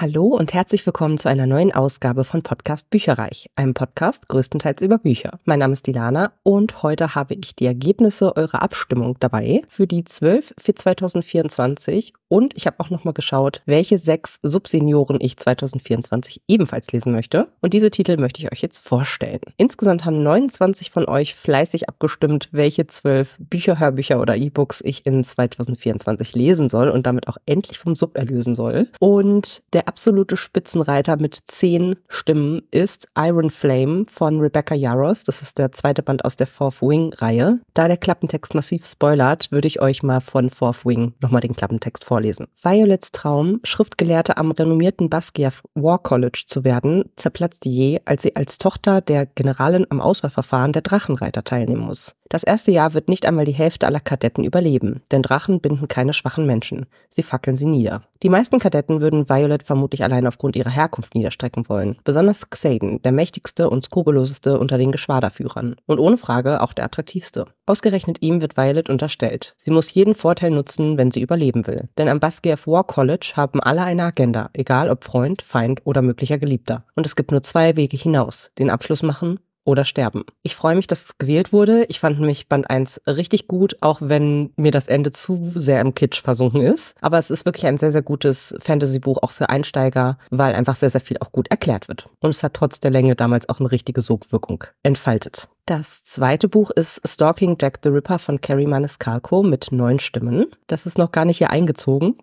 Hallo 0.00 0.28
und 0.28 0.54
herzlich 0.54 0.86
willkommen 0.86 1.18
zu 1.18 1.28
einer 1.28 1.44
neuen 1.44 1.74
Ausgabe 1.74 2.24
von 2.24 2.42
Podcast 2.42 2.88
Bücherreich, 2.88 3.50
einem 3.54 3.74
Podcast 3.74 4.28
größtenteils 4.28 4.80
über 4.80 4.96
Bücher. 4.96 5.38
Mein 5.44 5.58
Name 5.58 5.74
ist 5.74 5.86
Dilana 5.86 6.32
und 6.42 6.82
heute 6.82 7.14
habe 7.14 7.34
ich 7.34 7.54
die 7.54 7.66
Ergebnisse 7.66 8.34
eurer 8.34 8.62
Abstimmung 8.62 9.18
dabei 9.20 9.60
für 9.68 9.86
die 9.86 10.04
12 10.04 10.54
für 10.56 10.74
2024 10.74 12.14
und 12.28 12.56
ich 12.56 12.66
habe 12.66 12.78
auch 12.78 12.90
nochmal 12.90 13.12
geschaut, 13.12 13.60
welche 13.66 13.98
sechs 13.98 14.38
Subsenioren 14.42 15.18
ich 15.20 15.36
2024 15.36 16.42
ebenfalls 16.46 16.92
lesen 16.92 17.10
möchte. 17.10 17.48
Und 17.60 17.74
diese 17.74 17.90
Titel 17.90 18.16
möchte 18.18 18.40
ich 18.40 18.52
euch 18.52 18.62
jetzt 18.62 18.78
vorstellen. 18.78 19.40
Insgesamt 19.56 20.04
haben 20.04 20.22
29 20.22 20.92
von 20.92 21.08
euch 21.08 21.34
fleißig 21.34 21.88
abgestimmt, 21.88 22.48
welche 22.52 22.86
zwölf 22.86 23.36
Bücher, 23.40 23.80
Hörbücher 23.80 24.20
oder 24.20 24.36
E-Books 24.36 24.80
ich 24.80 25.04
in 25.04 25.24
2024 25.24 26.34
lesen 26.36 26.68
soll 26.68 26.88
und 26.88 27.04
damit 27.04 27.26
auch 27.26 27.36
endlich 27.46 27.80
vom 27.80 27.96
Sub 27.96 28.16
erlösen 28.16 28.54
soll. 28.54 28.88
Und 29.00 29.62
der 29.72 29.88
absolute 29.90 30.36
Spitzenreiter 30.36 31.16
mit 31.16 31.36
zehn 31.48 31.96
Stimmen 32.06 32.62
ist 32.70 33.08
Iron 33.18 33.50
Flame 33.50 34.04
von 34.08 34.38
Rebecca 34.38 34.72
Yaros. 34.72 35.24
Das 35.24 35.42
ist 35.42 35.58
der 35.58 35.72
zweite 35.72 36.04
Band 36.04 36.24
aus 36.24 36.36
der 36.36 36.46
Fourth 36.46 36.80
Wing-Reihe. 36.80 37.58
Da 37.74 37.88
der 37.88 37.96
Klappentext 37.96 38.54
massiv 38.54 38.86
spoilert, 38.86 39.50
würde 39.50 39.66
ich 39.66 39.80
euch 39.80 40.04
mal 40.04 40.20
von 40.20 40.48
Fourth 40.48 40.86
Wing 40.86 41.14
nochmal 41.18 41.40
den 41.40 41.56
Klappentext 41.56 42.04
vorlesen. 42.04 42.46
Violets 42.62 43.10
Traum, 43.10 43.58
Schriftgelehrte 43.64 44.36
am 44.36 44.52
renommierten 44.52 45.10
Basquiat 45.10 45.54
War 45.74 45.98
College 45.98 46.44
zu 46.46 46.62
werden, 46.62 47.06
zerplatzt 47.16 47.64
je, 47.66 48.00
als 48.04 48.22
sie 48.22 48.36
als 48.36 48.58
Tochter 48.58 49.00
der 49.00 49.26
Generalin 49.26 49.86
am 49.90 50.00
Auswahlverfahren 50.00 50.70
der 50.72 50.82
Drachenreiter 50.82 51.42
teilnehmen 51.42 51.82
muss. 51.82 52.14
Das 52.30 52.44
erste 52.44 52.70
Jahr 52.70 52.94
wird 52.94 53.08
nicht 53.08 53.26
einmal 53.26 53.44
die 53.44 53.50
Hälfte 53.50 53.88
aller 53.88 53.98
Kadetten 53.98 54.44
überleben, 54.44 55.02
denn 55.10 55.20
Drachen 55.20 55.60
binden 55.60 55.88
keine 55.88 56.12
schwachen 56.12 56.46
Menschen. 56.46 56.86
Sie 57.08 57.24
fackeln 57.24 57.56
sie 57.56 57.66
nieder. 57.66 58.02
Die 58.22 58.28
meisten 58.28 58.60
Kadetten 58.60 59.00
würden 59.00 59.28
Violet 59.28 59.64
vermutlich 59.64 60.04
allein 60.04 60.28
aufgrund 60.28 60.54
ihrer 60.54 60.70
Herkunft 60.70 61.16
niederstrecken 61.16 61.68
wollen. 61.68 61.98
Besonders 62.04 62.48
Xaden, 62.48 63.02
der 63.02 63.10
mächtigste 63.10 63.68
und 63.68 63.84
skrupelloseste 63.84 64.60
unter 64.60 64.78
den 64.78 64.92
Geschwaderführern. 64.92 65.74
Und 65.86 65.98
ohne 65.98 66.16
Frage 66.16 66.60
auch 66.60 66.72
der 66.72 66.84
attraktivste. 66.84 67.46
Ausgerechnet 67.66 68.18
ihm 68.20 68.40
wird 68.40 68.56
Violet 68.56 68.90
unterstellt. 68.90 69.54
Sie 69.56 69.72
muss 69.72 69.92
jeden 69.92 70.14
Vorteil 70.14 70.52
nutzen, 70.52 70.98
wenn 70.98 71.10
sie 71.10 71.22
überleben 71.22 71.66
will. 71.66 71.88
Denn 71.98 72.08
am 72.08 72.20
Basquiat 72.20 72.64
War 72.64 72.84
College 72.84 73.32
haben 73.34 73.60
alle 73.60 73.82
eine 73.82 74.04
Agenda, 74.04 74.50
egal 74.52 74.88
ob 74.88 75.02
Freund, 75.02 75.42
Feind 75.42 75.80
oder 75.84 76.00
möglicher 76.00 76.38
Geliebter. 76.38 76.84
Und 76.94 77.06
es 77.06 77.16
gibt 77.16 77.32
nur 77.32 77.42
zwei 77.42 77.74
Wege 77.74 77.96
hinaus. 77.96 78.52
Den 78.56 78.70
Abschluss 78.70 79.02
machen 79.02 79.40
oder 79.64 79.84
sterben. 79.84 80.24
Ich 80.42 80.56
freue 80.56 80.76
mich, 80.76 80.86
dass 80.86 81.04
es 81.04 81.18
gewählt 81.18 81.52
wurde. 81.52 81.84
Ich 81.84 82.00
fand 82.00 82.18
nämlich 82.18 82.48
Band 82.48 82.70
1 82.70 83.02
richtig 83.06 83.48
gut, 83.48 83.76
auch 83.80 83.98
wenn 84.02 84.52
mir 84.56 84.70
das 84.70 84.88
Ende 84.88 85.12
zu 85.12 85.52
sehr 85.54 85.80
im 85.80 85.94
Kitsch 85.94 86.22
versunken 86.22 86.62
ist. 86.62 86.94
Aber 87.00 87.18
es 87.18 87.30
ist 87.30 87.44
wirklich 87.44 87.66
ein 87.66 87.78
sehr, 87.78 87.92
sehr 87.92 88.02
gutes 88.02 88.54
Fantasy-Buch, 88.60 89.18
auch 89.22 89.30
für 89.30 89.48
Einsteiger, 89.48 90.18
weil 90.30 90.54
einfach 90.54 90.76
sehr, 90.76 90.90
sehr 90.90 91.00
viel 91.00 91.18
auch 91.18 91.32
gut 91.32 91.48
erklärt 91.48 91.88
wird. 91.88 92.08
Und 92.20 92.30
es 92.30 92.42
hat 92.42 92.54
trotz 92.54 92.80
der 92.80 92.90
Länge 92.90 93.16
damals 93.16 93.48
auch 93.48 93.60
eine 93.60 93.70
richtige 93.70 94.00
Sogwirkung 94.00 94.64
entfaltet. 94.82 95.48
Das 95.66 96.02
zweite 96.02 96.48
Buch 96.48 96.70
ist 96.70 97.00
Stalking 97.06 97.56
Jack 97.60 97.78
the 97.82 97.90
Ripper 97.90 98.18
von 98.18 98.40
Carrie 98.40 98.66
Maniscalco 98.66 99.42
mit 99.42 99.68
neun 99.70 99.98
Stimmen. 99.98 100.46
Das 100.66 100.86
ist 100.86 100.98
noch 100.98 101.12
gar 101.12 101.24
nicht 101.24 101.38
hier 101.38 101.50
eingezogen, 101.50 102.16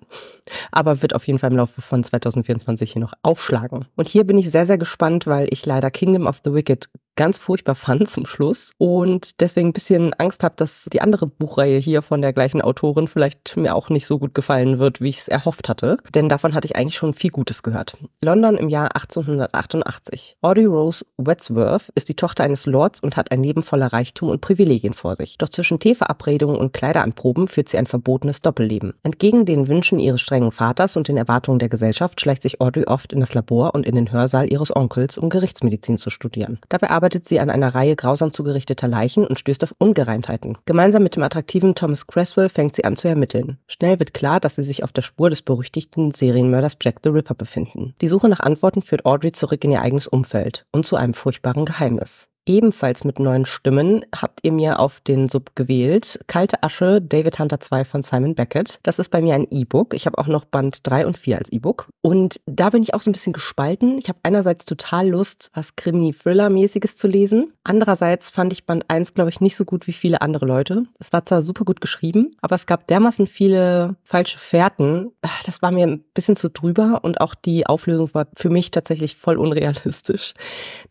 aber 0.71 1.01
wird 1.01 1.15
auf 1.15 1.25
jeden 1.27 1.39
Fall 1.39 1.51
im 1.51 1.57
Laufe 1.57 1.81
von 1.81 2.03
2024 2.03 2.91
hier 2.91 3.01
noch 3.01 3.13
aufschlagen. 3.23 3.85
Und 3.95 4.09
hier 4.09 4.25
bin 4.25 4.37
ich 4.37 4.51
sehr, 4.51 4.65
sehr 4.65 4.77
gespannt, 4.77 5.27
weil 5.27 5.47
ich 5.51 5.65
leider 5.65 5.91
Kingdom 5.91 6.27
of 6.27 6.41
the 6.43 6.53
Wicked 6.53 6.89
ganz 7.17 7.37
furchtbar 7.37 7.75
fand 7.75 8.07
zum 8.07 8.25
Schluss 8.25 8.71
und 8.77 9.41
deswegen 9.41 9.69
ein 9.69 9.73
bisschen 9.73 10.13
Angst 10.13 10.43
habe, 10.43 10.55
dass 10.55 10.87
die 10.93 11.01
andere 11.01 11.27
Buchreihe 11.27 11.79
hier 11.79 12.01
von 12.01 12.21
der 12.21 12.31
gleichen 12.31 12.61
Autorin 12.61 13.09
vielleicht 13.09 13.57
mir 13.57 13.75
auch 13.75 13.89
nicht 13.89 14.07
so 14.07 14.19
gut 14.19 14.33
gefallen 14.33 14.79
wird, 14.79 15.01
wie 15.01 15.09
ich 15.09 15.19
es 15.19 15.27
erhofft 15.27 15.67
hatte. 15.67 15.97
Denn 16.13 16.29
davon 16.29 16.53
hatte 16.53 16.67
ich 16.67 16.77
eigentlich 16.77 16.95
schon 16.95 17.13
viel 17.13 17.31
Gutes 17.31 17.63
gehört. 17.63 17.97
London 18.23 18.55
im 18.55 18.69
Jahr 18.69 18.95
1888. 18.95 20.37
Audrey 20.41 20.65
Rose 20.65 21.05
Wetsworth 21.17 21.89
ist 21.95 22.07
die 22.07 22.15
Tochter 22.15 22.43
eines 22.43 22.65
Lords 22.65 23.01
und 23.01 23.17
hat 23.17 23.26
ein 23.31 23.43
Leben 23.43 23.63
voller 23.63 23.93
Reichtum 23.93 24.29
und 24.29 24.41
Privilegien 24.41 24.93
vor 24.93 25.15
sich. 25.15 25.37
Doch 25.37 25.49
zwischen 25.49 25.79
Teeverabredungen 25.79 26.57
und 26.57 26.73
Kleideranproben 26.73 27.47
führt 27.47 27.69
sie 27.69 27.77
ein 27.77 27.87
verbotenes 27.87 28.41
Doppelleben. 28.41 28.93
Entgegen 29.03 29.45
den 29.45 29.67
Wünschen 29.67 29.99
ihres 29.99 30.21
strengen 30.21 30.51
Vaters 30.51 30.97
und 30.97 31.07
den 31.07 31.17
Erwartungen 31.17 31.59
der 31.59 31.69
Gesellschaft 31.69 32.19
schleicht 32.21 32.41
sich 32.41 32.61
Audrey 32.61 32.85
oft 32.85 33.13
in 33.13 33.19
das 33.19 33.33
Labor 33.33 33.73
und 33.75 33.85
in 33.85 33.95
den 33.95 34.11
Hörsaal 34.11 34.51
ihres 34.51 34.75
Onkels, 34.75 35.17
um 35.17 35.29
Gerichtsmedizin 35.29 35.97
zu 35.97 36.09
studieren. 36.09 36.59
Dabei 36.69 36.89
arbeitet 36.89 37.27
sie 37.27 37.39
an 37.39 37.49
einer 37.49 37.75
Reihe 37.75 37.95
grausam 37.95 38.33
zugerichteter 38.33 38.87
Leichen 38.87 39.25
und 39.25 39.39
stößt 39.39 39.63
auf 39.63 39.75
Ungereimtheiten. 39.77 40.57
Gemeinsam 40.65 41.03
mit 41.03 41.15
dem 41.15 41.23
attraktiven 41.23 41.75
Thomas 41.75 42.07
Cresswell 42.07 42.49
fängt 42.49 42.75
sie 42.75 42.85
an 42.85 42.95
zu 42.95 43.07
ermitteln. 43.07 43.57
Schnell 43.67 43.99
wird 43.99 44.13
klar, 44.13 44.39
dass 44.39 44.55
sie 44.55 44.63
sich 44.63 44.83
auf 44.83 44.91
der 44.91 45.01
Spur 45.01 45.29
des 45.29 45.41
berüchtigten 45.41 46.11
Serienmörders 46.11 46.77
Jack 46.81 46.99
the 47.03 47.09
Ripper 47.09 47.35
befinden. 47.35 47.93
Die 48.01 48.07
Suche 48.07 48.29
nach 48.29 48.39
Antworten 48.39 48.81
führt 48.81 49.05
Audrey 49.05 49.31
zurück 49.31 49.63
in 49.63 49.71
ihr 49.71 49.81
eigenes 49.81 50.07
Umfeld 50.07 50.65
und 50.71 50.85
zu 50.85 50.95
einem 50.95 51.13
furchtbaren 51.13 51.65
Geheimnis 51.65 52.29
ebenfalls 52.47 53.03
mit 53.03 53.19
neun 53.19 53.45
Stimmen 53.45 54.05
habt 54.15 54.39
ihr 54.43 54.51
mir 54.51 54.79
auf 54.79 55.01
den 55.01 55.27
Sub 55.27 55.55
gewählt. 55.55 56.19
Kalte 56.27 56.63
Asche, 56.63 57.01
David 57.01 57.37
Hunter 57.39 57.59
2 57.59 57.85
von 57.85 58.03
Simon 58.03 58.35
Beckett. 58.35 58.79
Das 58.83 58.99
ist 58.99 59.09
bei 59.09 59.21
mir 59.21 59.35
ein 59.35 59.47
E-Book. 59.49 59.93
Ich 59.93 60.05
habe 60.05 60.17
auch 60.17 60.27
noch 60.27 60.45
Band 60.45 60.79
3 60.83 61.05
und 61.05 61.17
4 61.17 61.37
als 61.37 61.51
E-Book. 61.51 61.89
Und 62.01 62.39
da 62.45 62.69
bin 62.69 62.81
ich 62.81 62.93
auch 62.93 63.01
so 63.01 63.09
ein 63.09 63.13
bisschen 63.13 63.33
gespalten. 63.33 63.97
Ich 63.97 64.09
habe 64.09 64.19
einerseits 64.23 64.65
total 64.65 65.09
Lust, 65.09 65.51
was 65.53 65.75
Krimi-Thriller-mäßiges 65.75 66.97
zu 66.97 67.07
lesen. 67.07 67.53
Andererseits 67.63 68.31
fand 68.31 68.53
ich 68.53 68.65
Band 68.65 68.85
1, 68.87 69.13
glaube 69.13 69.29
ich, 69.29 69.41
nicht 69.41 69.55
so 69.55 69.65
gut 69.65 69.87
wie 69.87 69.93
viele 69.93 70.21
andere 70.21 70.45
Leute. 70.45 70.85
Es 70.99 71.11
war 71.11 71.25
zwar 71.25 71.41
super 71.41 71.65
gut 71.65 71.81
geschrieben, 71.81 72.35
aber 72.41 72.55
es 72.55 72.65
gab 72.65 72.87
dermaßen 72.87 73.27
viele 73.27 73.97
falsche 74.03 74.37
Fährten. 74.37 75.11
Das 75.45 75.61
war 75.61 75.71
mir 75.71 75.85
ein 75.85 76.03
bisschen 76.13 76.37
zu 76.37 76.49
drüber 76.49 76.99
und 77.03 77.19
auch 77.19 77.35
die 77.35 77.67
Auflösung 77.67 78.13
war 78.13 78.27
für 78.35 78.49
mich 78.49 78.71
tatsächlich 78.71 79.17
voll 79.17 79.37
unrealistisch. 79.37 80.33